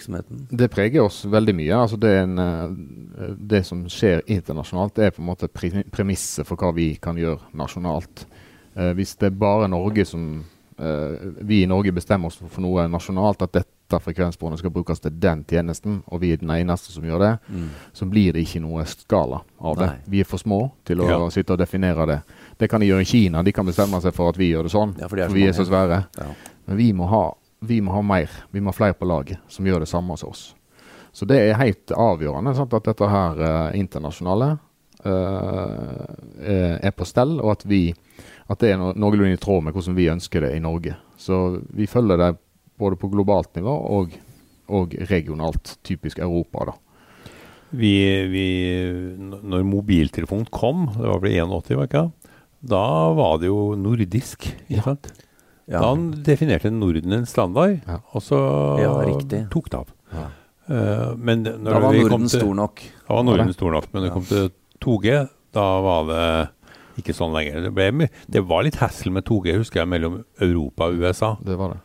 Det 0.54 0.68
preger 0.70 1.02
oss 1.02 1.24
veldig 1.26 1.54
mye. 1.58 1.74
Altså 1.74 1.96
det, 1.98 2.10
er 2.14 2.22
en, 2.22 2.38
eh, 2.38 3.32
det 3.38 3.64
som 3.66 3.80
skjer 3.90 4.20
internasjonalt, 4.30 4.94
det 4.94 5.04
er 5.08 5.10
på 5.16 5.22
en 5.22 5.26
måte 5.32 5.48
pre- 5.50 5.82
premisset 5.90 6.46
for 6.46 6.54
hva 6.56 6.70
vi 6.76 6.92
kan 7.02 7.16
gjøre 7.18 7.40
nasjonalt. 7.58 8.22
Eh, 8.76 8.92
hvis 8.94 9.16
det 9.18 9.32
er 9.32 9.38
bare 9.40 9.66
Norge 9.68 10.04
som 10.06 10.44
Vi 11.46 11.62
i 11.62 11.66
Norge 11.70 11.92
bestemmer 11.94 12.26
oss 12.26 12.36
for 12.42 12.60
noe 12.64 12.88
nasjonalt, 12.90 13.42
at 13.42 13.52
dette 13.52 13.98
frekvensbåndet 14.02 14.58
skal 14.58 14.70
brukes 14.74 15.00
til 15.04 15.12
den 15.20 15.44
tjenesten, 15.46 16.00
og 16.10 16.20
vi 16.22 16.32
er 16.32 16.40
den 16.40 16.50
eneste 16.50 16.90
som 16.94 17.04
gjør 17.04 17.18
det, 17.20 17.32
Mm. 17.52 17.68
så 17.92 18.06
blir 18.10 18.32
det 18.32 18.42
ikke 18.46 18.60
noe 18.64 18.84
skala 18.88 19.42
av 19.60 19.76
det. 19.78 19.86
Nei. 19.86 19.98
Vi 20.08 20.20
er 20.20 20.24
for 20.24 20.38
små 20.38 20.72
til 20.84 20.98
å 21.04 21.08
Ja. 21.08 21.28
sitte 21.30 21.52
og 21.52 21.58
definere 21.58 22.06
det. 22.06 22.22
Det 22.58 22.68
kan 22.70 22.80
de 22.80 22.86
gjøre 22.88 23.00
i 23.02 23.04
Kina. 23.04 23.42
De 23.42 23.52
kan 23.52 23.66
bestemme 23.66 24.00
seg 24.00 24.12
for 24.14 24.28
at 24.30 24.36
vi 24.36 24.50
gjør 24.52 24.62
det 24.64 24.72
sånn. 24.72 24.98
Ja, 24.98 25.06
for 25.08 25.16
de 25.16 25.22
er 25.22 25.28
for 25.28 25.34
vi 25.34 25.46
er 25.46 25.52
så 25.52 25.64
svære. 25.64 26.06
Ja. 26.18 26.26
Men 26.66 26.76
vi 26.76 26.92
må, 26.92 27.06
ha, 27.08 27.32
vi 27.62 27.80
må 27.80 27.92
ha 27.92 28.02
mer. 28.02 28.28
Vi 28.52 28.60
må 28.60 28.66
ha 28.66 28.72
flere 28.72 28.94
på 28.94 29.06
laget 29.06 29.38
som 29.48 29.64
gjør 29.64 29.80
det 29.80 29.88
samme 29.88 30.08
hos 30.10 30.24
oss. 30.24 30.54
Så 31.12 31.26
det 31.26 31.36
er 31.50 31.54
helt 31.58 31.86
avgjørende 31.88 32.56
sant, 32.56 32.72
at 32.72 32.84
dette 32.84 33.06
her 33.08 33.38
eh, 33.38 33.78
internasjonale 33.78 34.58
eh, 35.04 36.78
er 36.86 36.90
på 36.96 37.04
stell, 37.06 37.38
og 37.40 37.50
at, 37.58 37.64
vi, 37.68 37.92
at 38.52 38.60
det 38.62 38.72
er 38.74 38.80
no 38.80 38.92
noenlunde 38.94 39.36
i 39.36 39.40
tråd 39.40 39.64
med 39.66 39.74
hvordan 39.76 39.96
vi 39.96 40.10
ønsker 40.12 40.44
det 40.46 40.52
i 40.56 40.62
Norge. 40.62 40.94
Så 41.20 41.38
vi 41.72 41.86
følger 41.90 42.20
det 42.20 42.30
både 42.80 42.98
på 43.00 43.10
globalt 43.12 43.52
nivå 43.56 43.72
og, 43.98 44.14
og 44.72 44.94
regionalt, 45.10 45.76
typisk 45.86 46.18
Europa. 46.22 46.66
da. 46.72 46.74
Vi, 47.72 47.92
vi, 48.28 48.46
når 49.40 49.64
mobiltelefonen 49.64 50.48
kom, 50.52 50.86
det 50.92 51.08
var 51.08 51.22
vel 51.22 51.32
i 51.32 51.40
81, 51.40 51.76
var 51.78 51.88
ikke 51.88 52.02
det? 52.02 52.32
Da 52.72 52.82
var 53.16 53.38
det 53.42 53.48
jo 53.48 53.62
nordisk. 53.80 54.44
ikke 54.68 54.84
sant? 54.84 55.08
Ja. 55.70 55.80
Da 55.80 55.94
definerte 56.26 56.70
Norden 56.74 57.12
en 57.16 57.26
standard, 57.26 57.78
Ja. 57.86 58.00
og 58.12 58.22
så 58.22 58.38
Ja, 58.82 58.92
tok 59.50 59.70
det 59.70 59.78
av. 59.78 59.88
Ja. 60.12 60.26
Eh, 60.68 61.14
men 61.16 61.42
når 61.44 61.70
Da 61.72 61.78
var 61.80 61.92
vi 61.92 62.02
kom 62.02 62.10
Norden 62.10 62.28
til, 62.28 62.40
stor 62.40 62.54
nok. 62.54 62.82
Da 63.08 63.14
var 63.14 63.22
Norden 63.24 63.52
stor 63.54 63.72
nok, 63.72 63.86
men 63.92 64.02
når 64.02 64.08
det 64.08 64.12
kom 64.12 64.26
til 64.28 64.50
2G, 64.82 65.28
da 65.54 65.66
var 65.80 66.04
det 66.10 66.48
ikke 67.00 67.14
sånn 67.16 67.32
lenger. 67.36 67.62
Det, 67.68 67.72
ble, 67.74 68.08
det 68.26 68.42
var 68.48 68.66
litt 68.66 68.76
hassle 68.82 69.12
med 69.14 69.24
2G, 69.28 69.56
husker 69.62 69.82
jeg, 69.82 69.88
mellom 69.88 70.20
Europa 70.40 70.90
og 70.90 71.00
USA. 71.02 71.36
Det 71.44 71.56
var 71.60 71.74
det. 71.76 71.80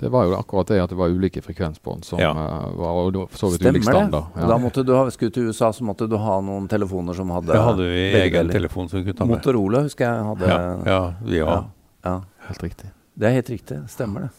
Det 0.00 0.08
var 0.08 0.24
jo 0.24 0.36
akkurat 0.38 0.70
det 0.72 0.78
at 0.80 0.88
det 0.88 0.96
var 0.96 1.12
ulike 1.12 1.42
frekvensbånd 1.44 2.06
som 2.08 2.18
Ja. 2.22 2.30
eh, 2.32 2.68
var 2.78 3.00
og 3.02 3.12
det 3.12 3.18
var 3.20 3.26
for 3.28 3.38
så 3.38 3.50
vidt 3.52 3.60
Stemmer 3.60 3.76
ulik 3.76 3.84
det? 3.84 3.92
standard. 3.92 4.24
Og 4.34 4.48
Da 4.48 4.56
måtte 4.58 4.84
du 4.86 4.94
ha, 4.96 5.02
skulle 5.10 5.30
til 5.30 5.50
USA, 5.50 5.68
så 5.72 5.84
måtte 5.84 6.08
du 6.08 6.16
ha 6.16 6.40
noen 6.40 6.68
telefoner 6.68 7.12
som 7.14 7.28
hadde 7.28 7.52
Da 7.52 7.66
hadde 7.66 7.84
vi 7.84 8.06
egen 8.22 8.48
telefon 8.48 8.88
som 8.88 8.98
vi 9.02 9.10
kunne 9.10 9.18
ta 9.18 9.26
med. 9.26 9.36
Motorola 9.36 9.82
husker 9.84 10.06
jeg 10.08 10.24
hadde 10.24 10.48
Ja, 10.48 10.56
ja, 10.86 11.14
vi 11.20 11.36
ja, 11.36 11.64
ja. 12.04 12.14
Helt 12.48 12.62
riktig. 12.62 12.88
Det 13.20 13.28
er 13.28 13.34
helt 13.36 13.50
riktig. 13.50 13.76
Stemmer 13.92 14.20
det. 14.20 14.30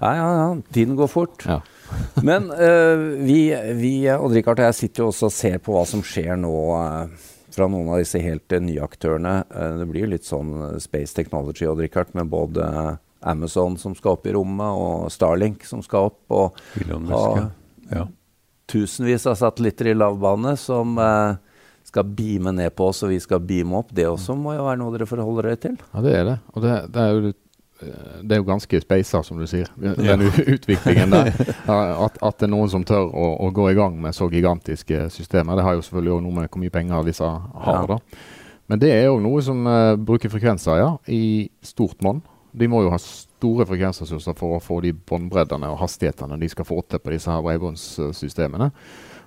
Ja, 0.00 0.14
ja, 0.16 0.28
ja. 0.34 0.62
Tiden 0.72 0.96
går 0.96 1.06
fort. 1.06 1.44
Ja. 1.46 1.60
Men 2.20 2.50
uh, 2.50 3.14
vi, 3.22 3.54
vi, 3.78 3.92
Odd-Rikard 4.10 4.58
og 4.58 4.66
jeg 4.66 4.74
sitter 4.74 5.04
jo 5.04 5.12
også 5.12 5.28
og 5.30 5.32
ser 5.36 5.58
på 5.62 5.76
hva 5.76 5.84
som 5.86 6.02
skjer 6.02 6.34
nå 6.42 6.50
eh, 6.80 7.06
fra 7.54 7.68
noen 7.70 7.88
av 7.94 8.00
disse 8.02 8.20
helt 8.22 8.52
eh, 8.52 8.62
nye 8.64 8.82
aktørene. 8.84 9.34
Eh, 9.50 9.76
det 9.80 9.86
blir 9.90 10.04
jo 10.06 10.12
litt 10.14 10.26
sånn 10.28 10.52
eh, 10.58 10.76
Space 10.82 11.14
Technology, 11.16 11.66
Odd-Rikard, 11.70 12.12
med 12.18 12.30
både 12.32 12.66
Amazon 13.24 13.78
som 13.80 13.94
skal 13.96 14.18
opp 14.18 14.26
i 14.28 14.34
rommet, 14.36 14.76
og 14.76 15.08
Starlink 15.14 15.64
som 15.68 15.82
skal 15.84 16.10
opp, 16.10 16.20
og 16.34 16.58
Elon 16.82 17.08
ha 17.08 17.22
Musk, 17.24 17.54
ja. 17.88 18.02
ja. 18.02 18.06
tusenvis 18.70 19.24
av 19.30 19.38
satellitter 19.40 19.92
i 19.92 19.96
lavbane 19.96 20.56
som 20.60 20.98
eh, 21.00 21.38
skal 21.88 22.10
beame 22.16 22.52
ned 22.56 22.74
på 22.76 22.90
oss, 22.90 23.04
og 23.06 23.12
vi 23.14 23.20
skal 23.22 23.40
beame 23.44 23.78
opp. 23.80 23.94
Det 23.94 24.08
også 24.10 24.36
må 24.36 24.56
jo 24.56 24.66
være 24.66 24.80
noe 24.82 24.92
dere 24.96 25.08
forholder 25.08 25.50
dere 25.50 25.62
til. 25.68 25.80
Ja, 25.92 26.04
det 26.04 26.14
er 26.18 26.28
det. 26.32 26.36
Og 26.54 26.64
det, 26.64 26.76
det 26.92 27.02
er 27.06 27.12
jo 27.14 27.24
litt- 27.30 27.40
det 27.80 28.36
er 28.36 28.38
jo 28.38 28.46
ganske 28.46 28.80
speisa, 28.80 29.22
som 29.26 29.38
du 29.40 29.46
sier, 29.50 29.68
den 29.76 30.06
ja. 30.06 30.16
utviklingen 30.54 31.10
der. 31.10 31.32
At, 31.66 32.16
at 32.22 32.38
det 32.38 32.46
er 32.46 32.52
noen 32.52 32.70
som 32.70 32.84
tør 32.86 33.10
å, 33.10 33.26
å 33.44 33.50
gå 33.54 33.66
i 33.72 33.76
gang 33.76 33.96
med 34.00 34.14
så 34.16 34.28
gigantiske 34.30 35.08
systemer. 35.12 35.58
Det 35.58 35.66
har 35.66 35.76
jo 35.76 35.82
selvfølgelig 35.84 36.14
også 36.14 36.26
noe 36.26 36.38
med 36.38 36.48
hvor 36.48 36.62
mye 36.62 36.74
penger 36.74 37.08
disse 37.08 37.26
har. 37.26 37.80
Ja. 37.82 37.96
da. 37.96 37.98
Men 38.70 38.80
det 38.80 38.92
er 38.94 39.02
jo 39.08 39.18
noe 39.20 39.42
som 39.44 39.66
uh, 39.68 39.96
bruker 40.00 40.32
frekvenser, 40.32 40.78
ja, 40.80 40.92
i 41.10 41.50
stort 41.66 42.00
monn. 42.04 42.22
De 42.54 42.68
må 42.70 42.84
jo 42.84 42.92
ha 42.92 43.00
store 43.02 43.66
frekvensressurser 43.66 44.36
for 44.38 44.56
å 44.56 44.62
få 44.62 44.78
de 44.84 44.94
båndbreddene 44.94 45.68
og 45.72 45.80
hastighetene 45.82 46.38
de 46.40 46.48
skal 46.52 46.68
få 46.68 46.78
til 46.86 47.02
på 47.02 47.12
disse 47.12 47.32
her 47.32 47.42
bredbåndssystemene. 47.44 48.70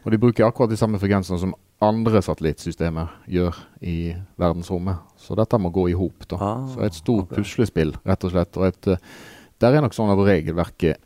Og 0.05 0.13
de 0.13 0.19
bruker 0.21 0.47
akkurat 0.47 0.71
de 0.71 0.79
samme 0.79 0.99
frekvensene 1.01 1.41
som 1.41 1.53
andre 1.81 2.21
satellittsystemer 2.25 3.11
gjør 3.29 3.57
i 3.85 4.15
verdensrommet. 4.39 4.97
Så 5.21 5.35
dette 5.37 5.59
må 5.61 5.69
gå 5.73 5.89
i 5.91 5.97
hop. 5.97 6.25
Ah, 6.33 6.65
Så 6.73 6.81
et 6.87 6.93
stort 6.97 7.27
okay. 7.27 7.41
puslespill, 7.43 7.93
rett 8.07 8.23
og 8.25 8.31
slett. 8.33 8.57
Og 8.57 8.65
et, 8.65 8.87
eh, 8.87 8.97
der 9.61 9.75
er 9.77 9.81
nok 9.85 9.93
sånn 9.93 10.09
at 10.13 10.23
regelverket 10.25 10.97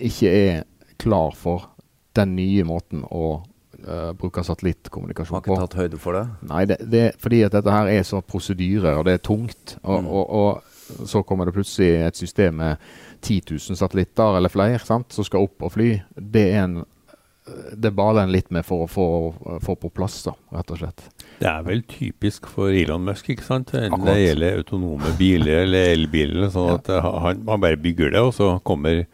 ikke 0.00 0.30
er 0.32 0.64
klar 0.98 1.34
for 1.36 1.68
den 2.16 2.32
nye 2.36 2.64
måten 2.64 3.04
å 3.12 3.42
uh, 3.86 4.12
bruke 4.16 4.40
Har 4.40 4.46
satellittkommunikasjon 4.48 5.36
ikke 5.42 5.52
på. 5.52 5.58
tatt 5.60 5.76
høyde 5.76 5.98
for 6.00 6.16
det. 6.16 6.22
Nei, 6.48 6.62
det, 6.64 6.78
det, 6.90 7.02
fordi 7.20 7.42
at 7.44 7.52
dette 7.52 7.70
her 7.70 7.86
er 7.92 8.02
så 8.08 8.22
prosedyre, 8.24 8.94
og 8.96 9.04
det 9.04 9.18
er 9.18 9.22
tungt. 9.22 9.76
Og, 9.84 10.00
Mm. 10.02 10.08
og, 10.08 10.30
og 10.30 11.06
så 11.10 11.22
kommer 11.22 11.44
det 11.44 11.54
plutselig 11.54 11.90
et 12.06 12.16
system 12.16 12.54
med 12.62 12.76
10 13.20 13.42
000 13.50 13.76
satellitter 13.76 14.36
eller 14.38 14.48
flere 14.48 14.78
sant, 14.80 15.12
som 15.12 15.24
skal 15.24 15.44
opp 15.44 15.62
og 15.68 15.72
fly. 15.76 16.00
Det 16.16 16.46
er 16.54 16.64
en 16.64 16.76
det 17.76 17.92
baler 17.94 18.22
en 18.26 18.32
litt 18.34 18.50
med 18.50 18.64
for 18.66 18.84
å 18.84 18.88
få, 18.90 19.04
få 19.62 19.76
på 19.78 19.90
plass, 19.94 20.16
da, 20.26 20.32
rett 20.56 20.70
og 20.74 20.80
slett. 20.80 21.04
Det 21.38 21.46
er 21.46 21.62
vel 21.66 21.82
typisk 21.86 22.48
for 22.50 22.72
Elon 22.74 23.04
Musk, 23.06 23.28
ikke 23.30 23.44
sant? 23.46 23.70
Enten 23.74 23.92
Akkurat. 23.94 24.14
det 24.14 24.24
gjelder 24.24 24.58
autonome 24.62 25.12
biler 25.18 25.62
eller 25.66 25.92
elbiler. 25.94 26.48
Sånn 26.50 26.68
Ja. 26.72 26.74
at 26.80 26.88
eh, 26.90 27.08
han, 27.26 27.44
han 27.46 27.60
bare 27.62 27.76
bygger 27.78 28.10
det, 28.16 28.20
og 28.24 28.32
så 28.34 28.48
kommer 28.66 29.04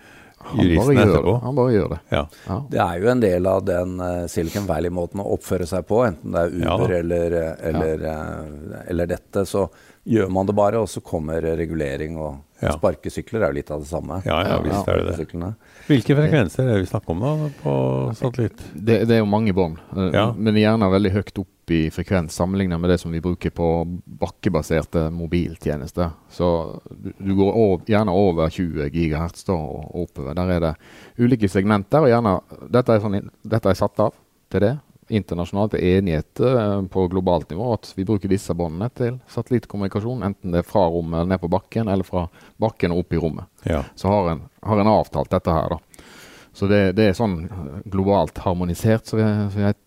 Han 0.42 0.58
juristen 0.64 0.96
gjør 0.96 1.04
etterpå. 1.12 1.32
det. 1.36 1.42
han 1.44 1.54
bare 1.60 1.72
gjør 1.76 1.88
det. 1.92 2.00
Ja. 2.16 2.22
Ja. 2.48 2.56
Det 2.72 2.80
er 2.86 3.00
jo 3.02 3.10
en 3.12 3.20
del 3.20 3.46
av 3.46 3.64
den 3.68 4.00
eh, 4.00 4.26
Silicon 4.32 4.66
Valley-måten 4.66 5.20
å 5.22 5.28
oppføre 5.36 5.66
seg 5.70 5.84
på, 5.86 6.00
enten 6.08 6.32
det 6.32 6.40
er 6.46 6.56
Uber 6.62 6.96
eller, 7.02 7.36
eh, 7.42 7.54
eller, 7.72 8.06
eh, 8.16 8.82
eller 8.90 9.06
dette. 9.12 9.44
Så 9.46 9.68
gjør 10.08 10.30
man 10.34 10.46
det 10.48 10.54
bare, 10.58 10.80
og 10.82 10.88
så 10.90 11.00
kommer 11.04 11.42
regulering 11.42 12.16
og 12.18 12.40
Ja. 12.62 12.76
Sparkesykler 12.76 13.42
er 13.42 13.50
jo 13.50 13.54
litt 13.56 13.70
av 13.74 13.80
det 13.82 13.88
samme. 13.88 14.20
Ja, 14.24 14.36
ja, 14.46 14.58
visst 14.62 14.86
er 14.86 15.00
det 15.02 15.16
det. 15.18 15.54
Hvilke 15.88 16.14
frekvenser 16.14 16.62
er 16.62 16.76
det 16.76 16.84
vi 16.84 16.90
snakker 16.92 17.10
om 17.10 17.18
da 17.24 17.48
på 17.58 17.72
satellitt? 18.14 18.60
Det, 18.72 19.00
det 19.08 19.16
er 19.16 19.18
jo 19.18 19.26
mange 19.26 19.50
bånd, 19.52 19.80
eh, 19.96 20.12
Ja. 20.14 20.28
men 20.32 20.54
gjerne 20.54 20.86
veldig 20.92 21.10
høyt 21.10 21.40
opp 21.42 21.70
i 21.74 21.90
frekvens 21.90 22.30
sammenlignet 22.38 22.78
med 22.78 22.90
det 22.90 23.00
som 23.00 23.10
vi 23.10 23.18
bruker 23.20 23.50
på 23.50 23.66
bakkebaserte 24.06 25.10
mobiltjenester. 25.10 26.12
Så 26.30 26.80
du, 26.90 27.10
du 27.18 27.34
går 27.34 27.50
over, 27.52 27.84
gjerne 27.90 28.14
over 28.14 28.48
20 28.48 28.88
GHz 28.94 29.44
da, 29.50 29.54
og 29.58 29.90
oppover. 30.06 30.34
Der 30.38 30.54
er 30.54 30.60
det 30.60 30.74
ulike 31.18 31.50
segmenter, 31.50 31.98
og 32.06 32.12
gjerne 32.14 32.36
Dette 32.70 32.94
er, 32.94 33.00
sånn, 33.02 33.18
dette 33.42 33.68
er 33.74 33.74
satt 33.74 33.98
av 34.06 34.14
til 34.52 34.60
det. 34.68 34.76
Internasjonalt 35.12 35.74
er 35.76 35.98
enighet 35.98 36.40
eh, 36.40 36.82
på 36.88 37.04
globalt 37.12 37.50
nivå 37.52 37.72
at 37.74 37.90
vi 37.96 38.06
bruker 38.08 38.30
disse 38.32 38.54
båndene 38.56 38.88
til 38.96 39.18
satellittkommunikasjon, 39.32 40.22
enten 40.24 40.54
det 40.54 40.62
er 40.62 40.68
fra 40.68 40.86
rommet 40.88 41.20
eller 41.20 41.34
ned 41.34 41.42
på 41.42 41.50
bakken, 41.52 41.90
eller 41.92 42.06
fra 42.08 42.26
bakken 42.62 42.94
og 42.94 43.04
opp 43.04 43.12
i 43.12 43.20
rommet 43.20 43.68
Ja. 43.68 43.82
så 43.94 44.08
har 44.08 44.30
en, 44.32 44.42
har 44.62 44.80
en 44.80 44.92
avtalt 44.94 45.30
dette 45.30 45.52
her. 45.52 45.76
da. 45.76 46.06
Så 46.52 46.68
det, 46.68 46.80
det 46.96 47.10
er 47.10 47.18
sånn 47.18 47.36
eh, 47.44 47.82
globalt 47.92 48.40
harmonisert, 48.44 49.06
så, 49.06 49.20
vi, 49.20 49.26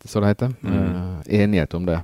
så, 0.05 0.21
det 0.21 0.33
heter. 0.35 0.53
Eh, 0.61 1.41
enighet 1.41 1.73
om 1.73 1.89
det. 1.89 2.01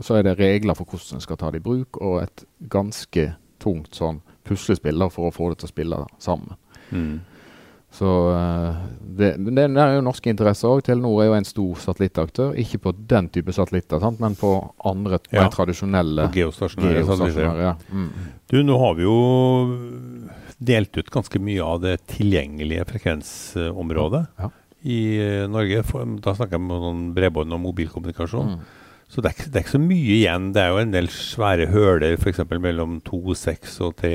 Så 0.00 0.16
er 0.16 0.24
det 0.24 0.38
regler 0.38 0.74
for 0.74 0.88
hvordan 0.88 1.18
en 1.18 1.22
skal 1.22 1.36
ta 1.36 1.50
det 1.52 1.60
i 1.60 1.64
bruk, 1.64 1.98
og 2.00 2.22
et 2.22 2.44
ganske 2.72 3.26
tungt 3.60 3.94
sånn 3.94 4.22
puslespill 4.48 5.04
for 5.12 5.28
å 5.28 5.34
få 5.34 5.50
det 5.50 5.60
til 5.60 5.68
å 5.68 5.72
spille 5.74 5.98
sammen. 6.18 6.56
Mm. 6.90 7.20
Så 7.90 8.08
eh, 8.32 8.82
det, 9.18 9.30
det, 9.50 9.64
er 9.66 9.96
jo 9.96 10.04
norske 10.06 10.30
interesser 10.30 10.70
òg. 10.70 10.84
Telenor 10.86 11.24
er 11.24 11.30
jo 11.30 11.36
en 11.40 11.48
stor 11.48 11.80
satellittaktør. 11.82 12.52
Ikke 12.62 12.78
på 12.86 12.92
den 13.10 13.28
type 13.34 13.54
satellitter, 13.54 14.00
sant? 14.02 14.20
men 14.22 14.36
på 14.38 14.52
andre 14.86 15.18
Ja. 15.34 15.48
tradisjonelle 15.52 16.28
på 16.28 16.38
geostasjonære 16.38 17.02
geostasjonære. 17.02 17.66
Ja. 17.66 17.74
Mm. 17.90 18.08
Du, 18.50 18.60
nå 18.66 18.78
har 18.78 18.94
vi 18.98 19.06
jo 19.08 19.18
delt 20.60 20.96
ut 20.96 21.10
ganske 21.10 21.40
mye 21.42 21.64
av 21.64 21.80
det 21.82 21.98
tilgjengelige 22.14 22.86
frekvensområdet 22.92 24.26
Ja. 24.38 24.50
i 24.84 25.00
eh, 25.18 25.48
Norge. 25.50 25.82
For, 25.88 26.06
da 26.22 26.36
snakker 26.38 26.58
jeg 26.58 26.62
om 26.62 26.86
sånn 26.86 27.04
bredbånd 27.16 27.58
og 27.58 27.64
mobilkommunikasjon. 27.66 28.54
Mm. 28.54 28.78
Så 29.10 29.22
det 29.24 29.32
er, 29.32 29.48
det 29.50 29.58
er 29.58 29.64
ikke 29.64 29.74
så 29.74 29.82
mye 29.82 30.16
igjen. 30.20 30.52
Det 30.54 30.62
er 30.62 30.70
jo 30.70 30.82
en 30.84 30.92
del 30.94 31.08
svære 31.10 31.66
høler 31.72 32.14
f.eks. 32.14 32.44
mellom 32.62 33.00
2, 33.02 33.34
6 33.34 33.80
og 33.82 33.96
3, 33.98 34.12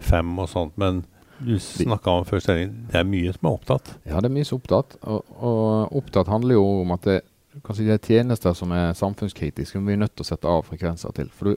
5 0.00 0.38
og 0.40 0.48
sånt. 0.48 0.78
Men 0.80 1.02
du 1.44 1.58
snakka 1.58 2.10
om 2.10 2.24
før 2.24 2.40
sending, 2.40 2.72
det 2.90 2.94
er 3.00 3.04
mye 3.08 3.32
som 3.34 3.48
er 3.48 3.52
opptatt. 3.56 3.92
Ja, 4.06 4.20
det 4.20 4.30
er 4.30 4.34
mye 4.34 4.44
som 4.48 4.58
er 4.58 4.62
opptatt. 4.62 4.96
Og, 5.02 5.24
og 5.42 5.96
opptatt 6.02 6.28
handler 6.28 6.54
jo 6.54 6.64
om 6.82 6.92
at 6.96 7.02
det, 7.08 7.20
si 7.74 7.84
det 7.84 7.98
er 7.98 8.06
tjenester 8.06 8.54
som 8.56 8.70
er 8.72 8.92
samfunnskritiske, 8.96 9.76
som 9.78 9.86
vi 9.86 9.92
er 9.92 10.00
nødt 10.04 10.14
til 10.16 10.24
å 10.24 10.28
sette 10.30 10.48
av 10.48 10.62
frekvenser 10.68 11.12
til. 11.16 11.28
For 11.36 11.52
du, 11.52 11.56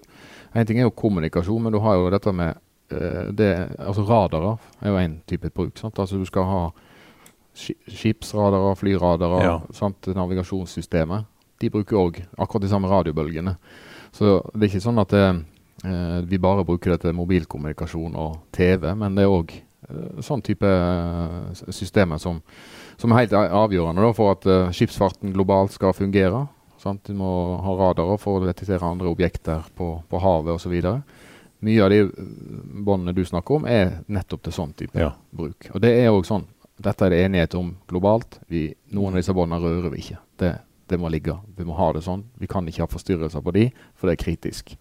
En 0.55 0.65
ting 0.65 0.77
er 0.79 0.87
jo 0.87 0.91
kommunikasjon, 0.95 1.61
men 1.63 1.71
du 1.73 1.79
har 1.83 1.95
jo 1.99 2.09
dette 2.13 2.31
med 2.31 2.55
eh, 2.91 3.31
det, 3.35 3.51
altså 3.79 4.03
Radarer 4.07 4.57
er 4.81 4.89
jo 4.93 4.97
en 5.01 5.15
type 5.27 5.49
bruk. 5.51 5.77
sant? 5.77 5.99
Altså 5.99 6.17
Du 6.17 6.25
skal 6.25 6.43
ha 6.47 6.61
ski- 7.55 7.75
skipsradarer, 7.87 8.75
flyradarer, 8.79 9.43
Ja. 9.43 9.59
sant? 9.73 10.07
navigasjonssystemet. 10.07 11.25
De 11.59 11.69
bruker 11.69 11.95
òg 11.97 12.21
akkurat 12.37 12.61
de 12.61 12.69
samme 12.69 12.87
radiobølgene. 12.87 13.55
Så 14.15 14.41
det 14.53 14.63
er 14.63 14.73
ikke 14.77 14.83
sånn 14.87 14.99
at 15.01 15.09
det, 15.09 15.45
eh, 15.85 16.21
vi 16.27 16.37
bare 16.37 16.63
bruker 16.65 16.91
det 16.91 17.01
til 17.01 17.13
mobilkommunikasjon 17.13 18.15
og 18.15 18.37
TV, 18.51 18.93
men 18.95 19.15
det 19.15 19.23
er 19.23 19.27
òg 19.31 19.51
eh, 19.51 19.64
sånn 20.23 20.41
type 20.45 20.69
eh, 20.69 21.69
systemer 21.73 22.19
som, 22.21 22.41
som 22.97 23.11
er 23.11 23.25
helt 23.25 23.35
avgjørende 23.35 24.03
da, 24.05 24.11
for 24.15 24.33
at 24.35 24.47
uh, 24.49 24.71
skipsfarten 24.73 25.33
globalt 25.35 25.75
skal 25.75 25.95
fungere. 25.95 26.45
Sant? 26.81 27.05
Du 27.07 27.17
må 27.17 27.29
ha 27.63 27.75
radarer 27.79 28.19
for 28.21 28.39
å 28.39 28.45
detektere 28.45 28.85
andre 28.85 29.09
objekter 29.09 29.65
på, 29.77 29.95
på 30.09 30.21
havet 30.21 30.55
osv. 30.55 30.75
Mye 31.65 31.85
av 31.85 31.89
de 31.93 32.01
eh, 32.03 32.11
båndene 32.85 33.15
du 33.15 33.23
snakker 33.25 33.59
om, 33.59 33.65
er 33.69 34.01
nettopp 34.11 34.45
til 34.45 34.55
sånn 34.55 34.75
type 34.77 34.99
Ja. 34.99 35.13
bruk. 35.31 35.69
Og 35.73 35.81
det 35.81 35.95
er 36.03 36.11
også 36.11 36.35
sånn. 36.35 36.47
Dette 36.75 37.07
er 37.07 37.13
det 37.13 37.23
enighet 37.23 37.55
om 37.55 37.75
globalt. 37.87 38.39
Vi, 38.51 38.67
noen 38.91 39.15
av 39.15 39.21
disse 39.21 39.33
båndene 39.33 39.63
rører 39.63 39.93
vi 39.93 40.03
ikke. 40.03 40.17
Det, 40.41 40.51
det 40.91 40.99
må 40.99 41.09
ligge. 41.09 41.37
Vi 41.55 41.63
må 41.65 41.77
ha 41.79 41.93
det 41.95 42.03
sånn. 42.03 42.25
Vi 42.37 42.49
kan 42.51 42.67
ikke 42.67 42.83
ha 42.83 42.91
forstyrrelser 42.91 43.41
på 43.41 43.53
de, 43.55 43.69
for 43.95 44.09
det 44.11 44.17
er 44.17 44.23
kritisk. 44.25 44.75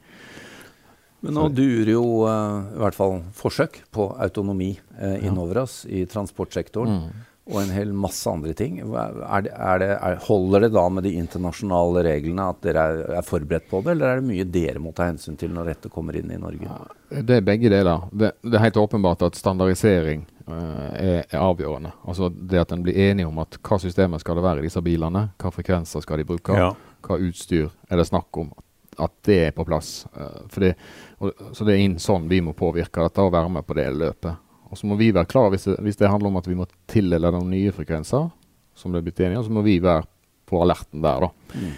Men 1.25 1.35
nå 1.39 1.49
durer 1.57 1.93
jo 1.95 2.03
uh, 2.29 2.65
i 2.75 2.81
hvert 2.85 2.97
fall 2.99 3.21
forsøk 3.37 3.83
på 3.95 4.11
autonomi 4.21 4.75
Ja. 4.95 5.17
innover 5.27 5.65
oss 5.65 5.85
i 5.91 6.05
transportsektoren. 6.07 7.01
Mm. 7.09 7.23
Og 7.45 7.59
en 7.61 7.73
hel 7.77 7.91
masse 7.93 8.25
andre 8.31 8.55
ting. 8.57 8.79
Er 8.81 9.43
det, 9.45 9.51
er 9.53 9.81
det, 9.83 9.89
er, 10.01 10.15
holder 10.25 10.63
det 10.65 10.71
da 10.73 10.85
med 10.89 11.05
de 11.05 11.11
internasjonale 11.21 12.01
reglene 12.07 12.47
at 12.55 12.63
dere 12.65 12.85
er, 12.89 13.01
er 13.19 13.27
forberedt 13.27 13.67
på 13.69 13.83
det, 13.85 13.93
eller 13.99 14.15
er 14.15 14.23
det 14.23 14.29
mye 14.31 14.47
dere 14.49 14.81
må 14.81 14.95
ta 14.97 15.11
hensyn 15.11 15.37
til 15.37 15.53
når 15.53 15.69
dette 15.75 15.91
kommer 15.93 16.17
inn 16.17 16.31
i 16.33 16.39
Norge? 16.41 16.79
Det 17.13 17.37
er 17.37 17.45
begge 17.45 17.69
deler. 17.69 18.07
Det, 18.17 18.31
det 18.41 18.57
er 18.57 18.65
helt 18.65 18.81
åpenbart 18.81 19.27
at 19.29 19.37
standardisering 19.37 20.25
uh, 20.49 20.89
er, 20.97 21.21
er 21.29 21.41
avgjørende. 21.45 21.93
Altså 22.09 22.31
det 22.33 22.63
at 22.65 22.73
en 22.73 22.87
blir 22.87 22.97
enig 23.11 23.27
om 23.29 23.43
at 23.45 23.59
hva 23.61 23.77
systemet 23.83 24.25
skal 24.25 24.41
det 24.41 24.47
være 24.49 24.65
i 24.65 24.69
disse 24.71 24.81
bilene, 24.87 25.27
hva 25.37 25.53
frekvenser 25.53 26.01
skal 26.07 26.23
de 26.23 26.31
bruke, 26.33 26.57
Ja. 26.57 26.71
hva 27.05 27.21
utstyr 27.21 27.69
er 27.91 28.01
det 28.01 28.09
snakk 28.09 28.41
om. 28.41 28.55
At 28.99 29.13
det 29.27 29.39
er 29.49 29.55
på 29.57 29.65
plass. 29.67 30.07
Eh, 30.17 30.59
det, 30.63 30.75
og, 31.19 31.33
så 31.53 31.67
det 31.67 31.75
er 31.75 31.85
inn 31.85 31.99
sånn 32.03 32.29
vi 32.31 32.41
må 32.45 32.55
påvirke 32.57 33.03
dette 33.07 33.25
og 33.25 33.33
være 33.35 33.51
med 33.57 33.67
på 33.67 33.77
det 33.79 33.89
løpet. 33.95 34.41
Og 34.71 34.79
så 34.79 34.89
må 34.91 34.97
vi 34.99 35.13
være 35.15 35.31
klar 35.31 35.51
hvis 35.53 35.69
det, 35.69 35.77
hvis 35.87 35.99
det 36.01 36.11
handler 36.11 36.33
om 36.33 36.41
at 36.41 36.49
vi 36.51 36.57
må 36.59 36.67
tildele 36.91 37.31
noen 37.35 37.53
nye 37.53 37.73
frekvenser, 37.75 38.31
som 38.75 38.93
det 38.93 39.01
er 39.01 39.07
blitt 39.07 39.21
enige 39.23 39.39
om, 39.39 39.47
så 39.47 39.55
må 39.55 39.63
vi 39.63 39.77
være 39.83 40.07
på 40.51 40.63
alerten 40.65 41.05
der, 41.05 41.29
da. 41.29 41.29
Mm. 41.55 41.75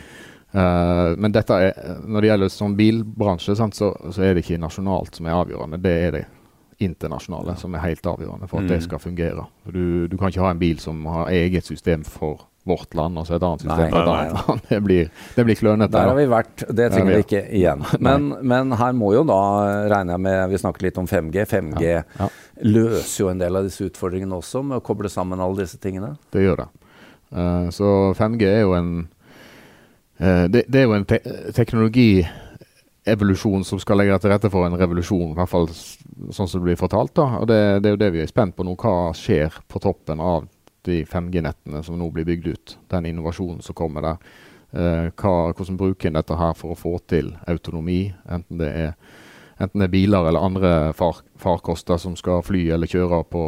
Uh, 0.57 1.11
men 1.21 1.35
dette 1.35 1.57
er, 1.61 1.75
når 2.09 2.25
det 2.25 2.29
gjelder 2.31 2.53
sånn 2.55 2.77
bilbransje, 2.79 3.57
sant, 3.59 3.77
så, 3.77 3.91
så 4.15 4.25
er 4.25 4.33
det 4.35 4.47
ikke 4.47 4.57
nasjonalt 4.63 5.19
som 5.19 5.29
er 5.29 5.37
avgjørende. 5.37 5.81
Det 5.85 5.93
er 6.07 6.15
det 6.15 6.23
internasjonale 6.87 7.57
som 7.61 7.75
er 7.77 7.85
helt 7.85 8.07
avgjørende 8.09 8.49
for 8.49 8.63
at 8.63 8.71
det 8.71 8.79
Mm. 8.81 8.85
skal 8.87 8.99
fungere. 9.03 9.45
Du, 9.65 10.07
du 10.09 10.17
kan 10.17 10.33
ikke 10.33 10.45
ha 10.45 10.51
en 10.55 10.63
bil 10.63 10.81
som 10.81 11.05
har 11.07 11.29
eget 11.33 11.65
system 11.69 12.05
for 12.05 12.47
vårt 12.67 12.95
land, 12.99 13.15
og 13.21 13.27
så 13.29 13.37
et 13.37 13.45
annet 13.47 13.63
system 13.63 13.93
Nei, 13.95 14.01
nei, 14.05 14.05
nei. 14.35 14.55
Det 14.71 14.79
blir, 14.83 15.11
det 15.37 15.45
blir 15.47 15.55
klønete. 15.59 15.93
Der 15.95 16.09
har 16.11 16.17
vi 16.19 16.25
vært, 16.31 16.65
det 16.75 16.89
trenger 16.93 17.13
vi 17.15 17.21
ikke 17.27 17.43
igjen. 17.55 17.81
Men, 18.03 18.21
men 18.43 18.75
her 18.81 18.93
må 18.99 19.13
jo 19.15 19.23
da, 19.29 19.39
regner 19.93 20.13
jeg 20.17 20.23
med, 20.27 20.41
vi 20.51 20.59
snakker 20.65 20.81
litt 20.89 20.99
om 20.99 21.07
5G. 21.11 21.37
5G 21.53 21.85
Ja, 21.93 22.01
ja. 22.19 22.27
løser 22.67 23.23
jo 23.23 23.29
en 23.31 23.39
del 23.43 23.55
av 23.61 23.65
disse 23.69 23.87
utfordringene 23.87 24.35
også, 24.41 24.59
med 24.67 24.77
å 24.81 24.85
koble 24.85 25.09
sammen 25.13 25.41
alle 25.45 25.63
disse 25.63 25.79
tingene. 25.83 26.11
Det 26.35 26.43
gjør 26.43 26.57
det. 26.65 26.69
Eh, 27.37 27.69
så 27.75 27.87
5G 28.19 28.43
er 28.51 28.63
jo 28.65 28.73
en 28.79 28.91
eh, 30.19 30.45
det, 30.51 30.63
det 30.67 30.79
er 30.83 30.87
jo 30.89 30.97
en 30.99 31.07
te 31.07 31.19
teknologievolusjon 31.57 33.65
som 33.67 33.79
skal 33.83 33.99
legge 34.03 34.19
til 34.23 34.31
rette 34.35 34.51
for 34.53 34.63
en 34.67 34.77
revolusjon, 34.79 35.31
i 35.33 35.37
hvert 35.39 35.51
fall 35.51 35.67
sånn 35.71 36.49
som 36.49 36.59
det 36.59 36.65
blir 36.69 36.79
fortalt. 36.81 37.15
da, 37.19 37.27
og 37.41 37.47
det, 37.51 37.61
det 37.83 37.89
er 37.91 37.95
jo 37.97 38.03
det 38.05 38.13
vi 38.19 38.23
er 38.27 38.31
spent 38.31 38.55
på 38.59 38.63
nå. 38.67 38.75
Hva 38.81 39.13
skjer 39.17 39.51
på 39.71 39.77
toppen 39.83 40.19
av 40.23 40.47
de 40.87 41.03
5G-nettene 41.09 41.83
som 41.85 41.99
nå 41.99 42.09
blir 42.15 42.27
bygd 42.29 42.47
ut? 42.49 42.77
Den 42.93 43.09
innovasjonen 43.11 43.63
som 43.63 43.77
kommer 43.77 44.05
der. 44.05 44.33
Eh, 44.73 45.09
hva, 45.15 45.35
hvordan 45.53 45.79
bruker 45.79 46.11
en 46.11 46.19
dette 46.19 46.37
her 46.39 46.57
for 46.59 46.75
å 46.75 46.79
få 46.79 46.97
til 47.09 47.33
autonomi, 47.49 48.11
enten 48.29 48.63
det 48.63 48.73
er 48.73 48.99
Enten 49.57 49.81
det 49.81 49.87
er 49.87 49.93
biler 49.95 50.27
eller 50.29 50.43
andre 50.45 50.71
far, 50.93 51.23
farkoster 51.41 51.97
som 51.97 52.13
skal 52.13 52.43
fly 52.45 52.67
eller 52.75 52.91
kjøre 52.93 53.23
på 53.33 53.43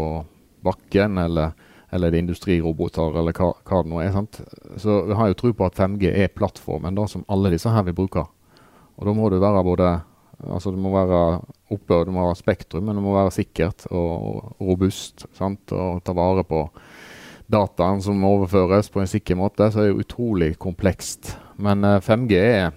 bakken, 0.64 1.18
eller, 1.20 1.50
eller 1.92 2.08
det 2.08 2.16
er 2.16 2.24
industriroboter, 2.24 3.18
eller 3.20 3.36
hva, 3.36 3.50
hva 3.68 3.82
det 3.84 3.92
nå 3.92 4.00
er. 4.00 4.14
sant? 4.14 4.40
Så 4.80 5.02
vi 5.04 5.18
har 5.18 5.28
jo 5.28 5.36
tro 5.36 5.52
på 5.52 5.66
at 5.66 5.76
5G 5.76 6.08
er 6.08 6.32
plattformen 6.32 6.96
da, 6.96 7.04
som 7.12 7.26
alle 7.28 7.52
disse 7.52 7.68
her 7.68 7.84
vil 7.90 7.98
bruke. 7.98 8.24
Og 8.96 9.04
da 9.04 9.14
må 9.14 9.28
det 9.28 9.42
være 9.44 9.66
både 9.66 9.98
Altså 10.38 10.70
det 10.70 10.78
må 10.78 10.92
være 10.94 11.40
oppe, 11.74 11.96
det 12.06 12.12
må 12.14 12.22
være 12.22 12.38
spektrum, 12.38 12.84
men 12.86 12.94
det 12.94 13.02
må 13.02 13.10
være 13.10 13.32
sikkert 13.34 13.88
og, 13.90 14.12
og 14.54 14.68
robust. 14.68 15.24
sant? 15.34 15.72
Og 15.74 15.98
ta 16.06 16.14
vare 16.14 16.44
på 16.46 16.60
dataen 17.50 18.02
som 18.04 18.24
overføres 18.28 18.90
på 18.92 19.00
en 19.02 19.08
sikker 19.10 19.38
måte. 19.40 19.70
Så 19.72 19.82
er 19.84 19.92
det 19.92 20.04
utrolig 20.06 20.52
komplekst. 20.60 21.34
Men 21.58 21.84
eh, 21.84 21.98
5G 22.04 22.36
er 22.38 22.70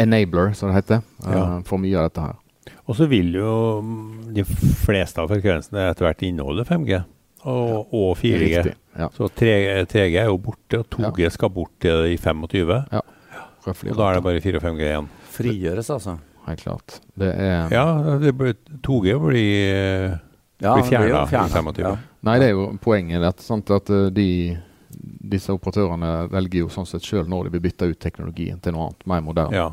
enabler, 0.00 0.52
som 0.56 0.70
det 0.70 0.80
heter, 0.82 1.02
eh, 1.26 1.32
Ja. 1.36 1.60
for 1.66 1.78
mye 1.82 1.96
av 1.98 2.10
dette 2.10 2.26
her. 2.28 2.36
Og 2.86 2.96
så 2.98 3.06
vil 3.08 3.32
jo 3.34 3.80
mm, 3.82 4.34
de 4.34 4.44
fleste 4.84 5.18
av 5.22 5.30
frekvensene 5.30 5.88
etter 5.90 6.06
hvert 6.06 6.22
inneholde 6.26 6.64
5G 6.68 7.00
og, 7.48 7.88
og 7.94 8.16
4G. 8.20 8.40
Riktig. 8.42 8.74
Ja. 8.98 9.08
Så 9.14 9.28
3G, 9.32 9.86
3G 9.88 10.18
er 10.20 10.26
jo 10.28 10.36
borte, 10.42 10.80
og 10.82 10.88
2G 10.92 11.30
skal 11.32 11.50
bort 11.54 11.72
til 11.80 12.10
i 12.12 12.16
25. 12.20 12.72
Røffelig. 13.66 13.92
Og 13.92 13.98
da 14.00 14.08
er 14.10 14.18
det 14.18 14.24
bare 14.26 14.42
4 14.44 14.58
og 14.60 14.64
5G 14.66 14.84
igjen. 14.88 15.08
Frigjøres, 15.36 15.90
altså. 15.94 16.16
Helt 16.46 16.62
klart. 16.64 16.98
Det 17.20 17.30
er 17.36 17.68
Ja, 17.72 17.84
det 18.20 18.32
blir, 18.36 18.54
2G 18.84 19.16
blir 19.22 19.40
eh, 19.70 20.18
Ja, 20.60 20.74
Blir 20.74 20.82
det 20.82 20.88
fjernet 20.90 21.14
i 21.14 21.30
fjernet, 21.30 21.52
25. 21.80 21.98
Nei, 22.26 22.38
det 22.42 22.50
er 22.50 22.56
jo 22.56 22.66
poenget 22.84 23.22
at, 23.24 23.40
sant, 23.40 23.70
at 23.72 23.88
eh, 23.90 24.10
de, 24.12 24.26
disse 25.32 25.52
operatørene 25.54 26.28
velger 26.32 26.64
jo 26.66 26.68
sånn 26.72 26.88
sett 26.88 27.06
sjøl 27.06 27.28
når 27.30 27.46
de 27.48 27.54
vil 27.56 27.62
bytte 27.68 27.88
ut 27.92 28.00
teknologien 28.02 28.60
til 28.60 28.74
noe 28.76 28.90
annet, 28.90 29.06
mer 29.08 29.22
moderne. 29.24 29.56
Ja. 29.56 29.70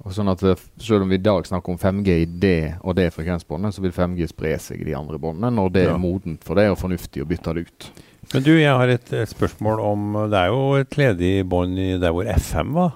Og 0.00 0.14
sånn 0.16 0.30
at 0.32 0.40
eh, 0.48 0.56
Selv 0.80 1.04
om 1.04 1.10
vi 1.12 1.18
i 1.20 1.22
dag 1.22 1.44
snakker 1.46 1.74
om 1.74 1.78
5G 1.78 2.14
i 2.22 2.28
det 2.40 2.54
og 2.80 2.96
det 2.96 3.10
frekvensbåndet, 3.14 3.76
så 3.76 3.82
vil 3.84 3.92
5G 3.94 4.30
spre 4.32 4.54
seg 4.58 4.80
i 4.82 4.88
de 4.88 4.96
andre 4.96 5.18
båndene 5.20 5.52
når 5.58 5.74
det 5.76 5.84
Ja. 5.86 5.94
er 5.94 6.00
modent 6.02 6.42
for 6.46 6.56
det 6.58 6.70
og 6.72 6.78
fornuftig 6.80 7.22
å 7.22 7.28
bytte 7.28 7.54
det 7.54 7.66
ut. 7.68 7.90
Men 8.34 8.42
du, 8.46 8.50
jeg 8.58 8.72
har 8.76 8.88
et, 8.92 9.12
et 9.16 9.28
spørsmål 9.30 9.80
om 9.82 10.02
Det 10.30 10.38
er 10.38 10.50
jo 10.52 10.64
et 10.78 10.96
ledig 10.98 11.30
bånd 11.48 11.76
der 12.02 12.12
hvor 12.14 12.26
FM 12.30 12.74
var. 12.76 12.92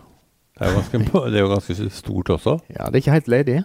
Det 0.54 0.66
er 0.68 0.74
ganske, 0.76 0.98
det 1.32 1.38
er 1.38 1.42
jo 1.42 1.52
ganske 1.54 1.88
stort 2.00 2.30
også. 2.38 2.58
Ja, 2.70 2.88
Det 2.88 2.98
er 2.98 3.02
ikke 3.04 3.16
helt 3.18 3.30
ledig. 3.36 3.56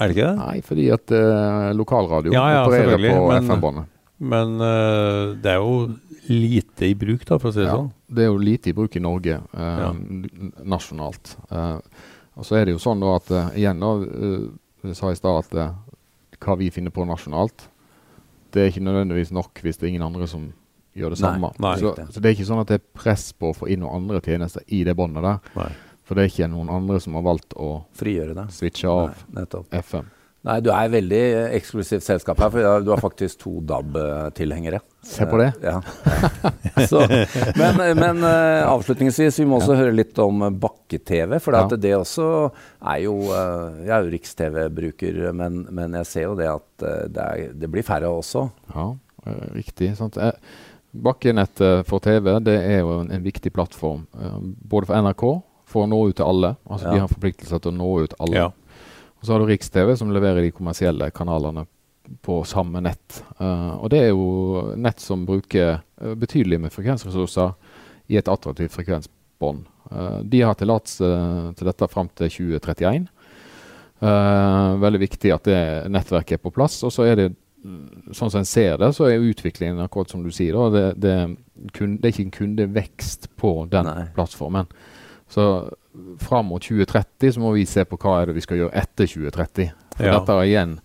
Er 0.00 0.08
det 0.08 0.16
ikke 0.16 0.28
det? 0.28 0.36
Nei, 0.40 0.60
fordi 0.64 0.86
at 0.94 1.12
uh, 1.12 1.70
lokalradio 1.76 2.32
Ja, 2.32 2.44
ja, 2.54 2.60
opererer 2.64 2.96
på 3.02 3.26
FM-båndet. 3.42 3.90
Men 4.22 4.54
uh, 4.62 5.32
det 5.42 5.50
er 5.50 5.58
jo 5.58 5.88
lite 6.30 6.86
i 6.86 6.94
bruk, 6.94 7.24
da, 7.26 7.38
for 7.42 7.50
å 7.50 7.54
si 7.56 7.58
det 7.62 7.66
Ja, 7.66 7.74
sånn. 7.80 7.88
det 8.14 8.22
er 8.24 8.28
jo 8.30 8.38
lite 8.38 8.70
i 8.70 8.76
bruk 8.76 8.94
i 8.96 9.02
Norge 9.02 9.40
uh, 9.50 9.80
Ja. 9.82 9.88
nasjonalt. 10.62 11.34
Uh, 11.50 11.80
og 12.38 12.46
så 12.46 12.56
er 12.60 12.68
det 12.68 12.76
jo 12.76 12.80
sånn 12.80 13.02
da 13.02 13.16
at 13.18 13.32
igjen 13.58 13.82
da, 13.82 13.90
jeg 14.86 14.96
sa 14.96 15.10
i 15.12 15.18
stad 15.18 15.42
at 15.42 16.38
hva 16.42 16.54
vi 16.58 16.70
finner 16.72 16.94
på 16.94 17.04
nasjonalt, 17.06 17.66
det 18.54 18.62
er 18.62 18.70
ikke 18.72 18.84
nødvendigvis 18.86 19.32
nok 19.34 19.60
hvis 19.64 19.76
det 19.80 19.86
er 19.88 19.92
ingen 19.92 20.06
andre 20.06 20.26
som 20.30 20.46
gjør 20.96 21.12
det 21.14 21.18
samme. 21.20 21.50
nei. 21.58 21.74
så, 21.80 21.90
Riktig. 21.92 22.06
så 22.14 22.20
det 22.22 22.30
er 22.30 22.34
ikke 22.38 22.48
sånn 22.48 22.62
at 22.62 22.70
det 22.72 22.78
er 22.80 22.86
press 23.02 23.26
på 23.36 23.50
å 23.52 23.56
få 23.56 23.68
inn 23.72 23.80
noen 23.84 24.00
andre 24.04 24.20
tjenester 24.24 24.64
i 24.68 24.80
det 24.84 24.94
båndet 24.96 25.24
der. 25.26 25.38
Nei. 25.58 25.68
For 26.08 26.16
det 26.18 26.24
er 26.24 26.32
ikke 26.32 26.48
noen 26.52 26.72
andre 26.72 26.98
som 27.00 27.14
har 27.18 27.24
valgt 27.26 27.54
å 27.56 27.68
Frigjøre 27.96 28.34
det. 28.36 28.46
switche 28.52 28.88
av 28.90 29.12
Nei. 29.32 29.44
FM. 29.82 30.08
Nei, 30.42 30.56
du 30.58 30.72
er 30.74 30.88
veldig 30.90 31.18
eksklusivt 31.54 32.02
selskap 32.02 32.40
her, 32.42 32.48
for 32.50 32.80
du 32.82 32.88
har 32.90 32.98
faktisk 32.98 33.38
to 33.44 33.60
DAB-tilhengere. 33.62 34.80
Se 35.06 35.22
på 35.30 35.38
det. 35.38 35.52
Eh, 35.62 35.68
Ja. 35.70 35.76
Så, 36.90 37.02
men 37.58 37.78
men 37.98 38.24
eh, 38.26 38.64
avslutningsvis, 38.66 39.38
vi 39.38 39.46
må 39.46 39.60
også 39.60 39.76
høre 39.78 39.92
litt 39.94 40.18
om 40.18 40.42
bakke-TV. 40.58 41.36
For 41.38 41.54
Ja. 41.54 41.62
det 41.76 41.92
også 41.94 42.26
er 42.82 42.98
jo 43.04 43.14
eh, 43.30 43.86
Jeg 43.86 43.92
er 43.94 44.02
jo 44.02 44.10
Riks-TV-bruker, 44.16 45.20
men, 45.32 45.62
men 45.70 45.94
jeg 46.00 46.06
ser 46.10 46.26
jo 46.26 46.34
det 46.34 46.48
at 46.50 46.86
det, 47.14 47.22
er, 47.22 47.52
det 47.54 47.70
blir 47.70 47.86
færre 47.86 48.10
også. 48.10 48.48
Ja, 48.74 48.88
riktig. 49.54 49.92
Sant? 50.00 50.18
Bakkenettet 50.92 51.86
for 51.88 52.02
TV 52.04 52.34
det 52.44 52.58
er 52.60 52.80
jo 52.82 52.98
en, 53.00 53.10
en 53.14 53.22
viktig 53.24 53.52
plattform. 53.54 54.06
både 54.68 54.86
for 54.90 54.98
NRK, 55.06 55.24
for 55.72 55.86
å 55.86 55.88
nå 55.88 56.02
ut 56.10 56.16
til 56.18 56.26
alle. 56.26 56.56
Altså 56.68 56.86
Ja. 56.88 56.92
De 56.92 57.00
har 57.06 57.08
forpliktelse 57.14 57.60
til 57.62 57.72
å 57.72 57.76
nå 57.78 57.92
ut 58.04 58.14
alle. 58.20 58.36
Ja. 58.36 58.50
Og 59.22 59.26
så 59.26 59.32
har 59.32 59.40
du 59.40 59.46
Riks-TV, 59.46 59.94
som 59.96 60.10
leverer 60.10 60.42
de 60.42 60.50
kommersielle 60.52 61.08
kanalene 61.14 61.64
på 62.26 62.40
samme 62.44 62.82
nett. 62.82 63.22
Uh, 63.38 63.78
og 63.78 63.88
det 63.94 64.02
er 64.02 64.10
jo 64.10 64.74
nett 64.76 65.00
som 65.00 65.22
bruker 65.24 65.78
eh, 65.78 66.14
betydelig 66.18 66.58
med 66.64 66.74
frekvensressurser 66.74 67.54
i 68.10 68.18
et 68.18 68.28
attraktivt 68.28 68.74
frekvensbånd. 68.74 69.62
Uh, 69.86 70.18
de 70.26 70.42
har 70.42 70.58
tillatelse 70.58 71.12
til 71.54 71.70
dette 71.70 71.88
fram 71.94 72.10
til 72.18 72.34
2031. 72.34 73.06
Eh, 74.02 74.76
veldig 74.82 74.98
viktig 74.98 75.30
at 75.30 75.46
det 75.46 75.60
nettverket 75.94 76.40
er 76.40 76.42
på 76.42 76.50
plass. 76.54 76.80
Og 76.82 76.90
så 76.90 77.06
er 77.06 77.18
det 77.20 77.28
mm, 77.30 78.10
sånn 78.10 78.32
som 78.32 78.40
en 78.40 78.48
ser 78.48 78.80
det, 78.82 78.90
så 78.96 79.06
er 79.06 79.22
utviklingen 79.22 79.82
akkurat 79.84 80.10
som 80.10 80.24
du 80.24 80.32
sier. 80.34 80.58
Da, 80.58 80.70
det, 80.74 80.86
det, 81.04 81.70
kun, 81.76 82.00
det 82.00 82.08
er 82.08 82.14
ikke 82.16 82.26
en 82.26 82.34
kundevekst 82.40 83.30
på 83.38 83.54
den 83.70 83.86
Nei. 83.86 84.08
plattformen. 84.16 84.70
Så 85.30 85.46
fram 86.18 86.46
mot 86.46 86.62
2030 86.62 87.32
så 87.34 87.40
må 87.40 87.52
vi 87.54 87.64
se 87.68 87.84
på 87.84 87.98
hva 88.00 88.22
er 88.22 88.26
det 88.26 88.34
vi 88.34 88.40
skal 88.40 88.56
gjøre 88.62 88.74
etter 88.74 89.06
2030. 89.06 89.70
For 89.96 90.04
Ja. 90.04 90.18
dette 90.18 90.32
er 90.32 90.42
igjen 90.48 90.80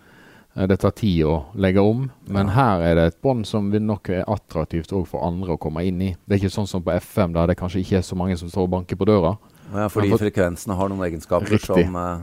eh, 0.58 0.68
det 0.68 0.80
tar 0.80 0.92
tid 0.92 1.24
å 1.26 1.46
legge 1.56 1.80
om, 1.80 2.10
men 2.28 2.48
her 2.50 2.82
er 2.82 2.96
det 2.96 3.06
et 3.14 3.22
bånd 3.22 3.46
som 3.48 3.72
vil 3.72 3.82
nok 3.82 4.10
er 4.10 4.24
attraktivt 4.28 4.92
òg 4.92 5.08
for 5.08 5.24
andre 5.24 5.54
å 5.56 5.60
komme 5.60 5.86
inn 5.86 6.02
i. 6.02 6.16
Det 6.28 6.36
er 6.36 6.44
ikke 6.48 6.56
sånn 6.60 6.68
som 6.68 6.82
på 6.84 6.92
FM, 7.00 7.34
der 7.34 7.48
det 7.48 7.58
kanskje 7.58 7.80
ikke 7.86 7.98
er 7.98 8.02
så 8.02 8.16
mange 8.18 8.38
som 8.38 8.50
står 8.50 8.64
og 8.64 8.70
banker 8.72 8.96
på 8.98 9.06
døra. 9.06 9.38
Ja, 9.74 9.88
fordi 9.88 10.10
for- 10.10 10.18
frekvensene 10.26 10.76
har 10.76 10.90
noen 10.90 11.06
egenskaper 11.12 11.48
Riktig. 11.50 11.86
som, 11.86 11.96
eh, 11.96 12.18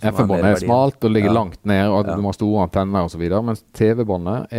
som 0.00 0.14
FM-båndet 0.14 0.44
er 0.62 0.66
smalt 0.66 1.04
og 1.04 1.10
ligger 1.12 1.28
Ja. 1.32 1.32
langt 1.32 1.64
ned, 1.64 1.88
og 1.88 2.06
Ja. 2.06 2.16
du 2.16 2.20
må 2.22 2.26
ha 2.28 2.32
store 2.32 2.62
antenner 2.68 3.04
osv. 3.04 3.42
Mens 3.44 3.62
TV-båndet 3.72 4.50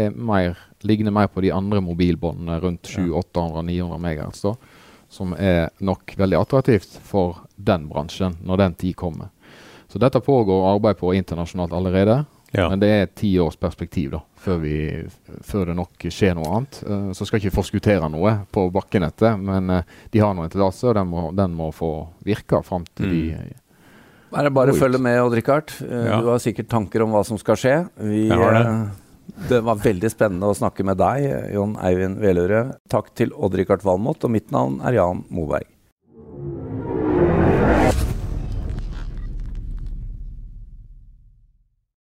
ligner 0.84 1.12
mer, 1.12 1.28
på 1.28 1.42
de 1.42 1.52
andre 1.52 1.82
mobilbåndene 1.82 2.62
rundt 2.62 2.84
700-800-900 2.84 3.98
MHz, 4.00 4.42
da, 4.42 4.54
som 5.10 5.34
er 5.34 5.70
nok 5.80 6.14
veldig 6.18 6.38
attraktivt 6.40 7.00
for 7.04 7.44
den 7.56 7.88
bransjen 7.90 8.38
når 8.44 8.58
den 8.64 8.74
tid 8.74 8.96
kommer. 9.00 9.30
Så 9.88 10.00
dette 10.00 10.20
pågår 10.20 10.68
arbeid 10.76 10.98
på 11.00 11.14
internasjonalt 11.16 11.74
allerede. 11.74 12.26
Ja. 12.52 12.70
Men 12.70 12.80
det 12.80 12.88
er 12.88 13.02
et 13.04 13.16
tiårsperspektiv 13.20 14.12
perspektiv 14.12 14.12
da, 14.16 14.22
før, 14.40 14.58
vi, 14.64 14.76
før 15.44 15.66
det 15.68 15.76
nok 15.76 16.06
skjer 16.12 16.36
noe 16.38 16.52
annet. 16.56 16.80
Uh, 16.88 17.10
så 17.16 17.28
skal 17.28 17.42
ikke 17.42 17.56
forskuttere 17.56 18.08
noe 18.12 18.34
på 18.52 18.68
bakkenettet, 18.72 19.40
men 19.40 19.70
uh, 19.70 19.98
de 20.12 20.22
har 20.24 20.36
nå 20.36 20.46
en 20.46 20.54
tillatelse, 20.54 20.88
og 20.88 20.96
den 20.96 21.10
må, 21.12 21.26
den 21.36 21.56
må 21.58 21.72
få 21.76 21.92
virke 22.28 22.64
fram 22.64 22.88
til 22.96 23.08
Mm. 23.08 23.16
de 23.16 24.38
Er 24.38 24.44
det 24.44 24.54
bare 24.54 24.72
å 24.72 24.76
følge 24.76 25.00
med, 25.00 25.22
Odd-Rikard. 25.24 25.72
Uh, 25.82 26.06
Ja. 26.08 26.22
Du 26.22 26.28
har 26.28 26.40
sikkert 26.40 26.68
tanker 26.68 27.04
om 27.04 27.12
hva 27.16 27.24
som 27.26 27.38
skal 27.38 27.56
skje. 27.56 27.76
Vi, 28.00 28.28
Jeg 28.28 28.38
har 28.38 28.54
det. 28.54 28.92
Det 29.50 29.62
var 29.62 29.80
veldig 29.84 30.10
spennende 30.12 30.50
å 30.50 30.58
snakke 30.58 30.86
med 30.88 30.98
deg, 31.00 31.28
Jon 31.54 31.78
Eivind 31.86 32.18
Veløre. 32.24 32.66
Takk 32.90 33.14
til 33.18 33.34
Odd-Rikard 33.38 33.86
Valmot, 33.86 34.26
og 34.26 34.34
mitt 34.34 34.50
navn 34.56 34.82
er 34.82 34.98
Jan 34.98 35.26
Moberg. 35.30 35.77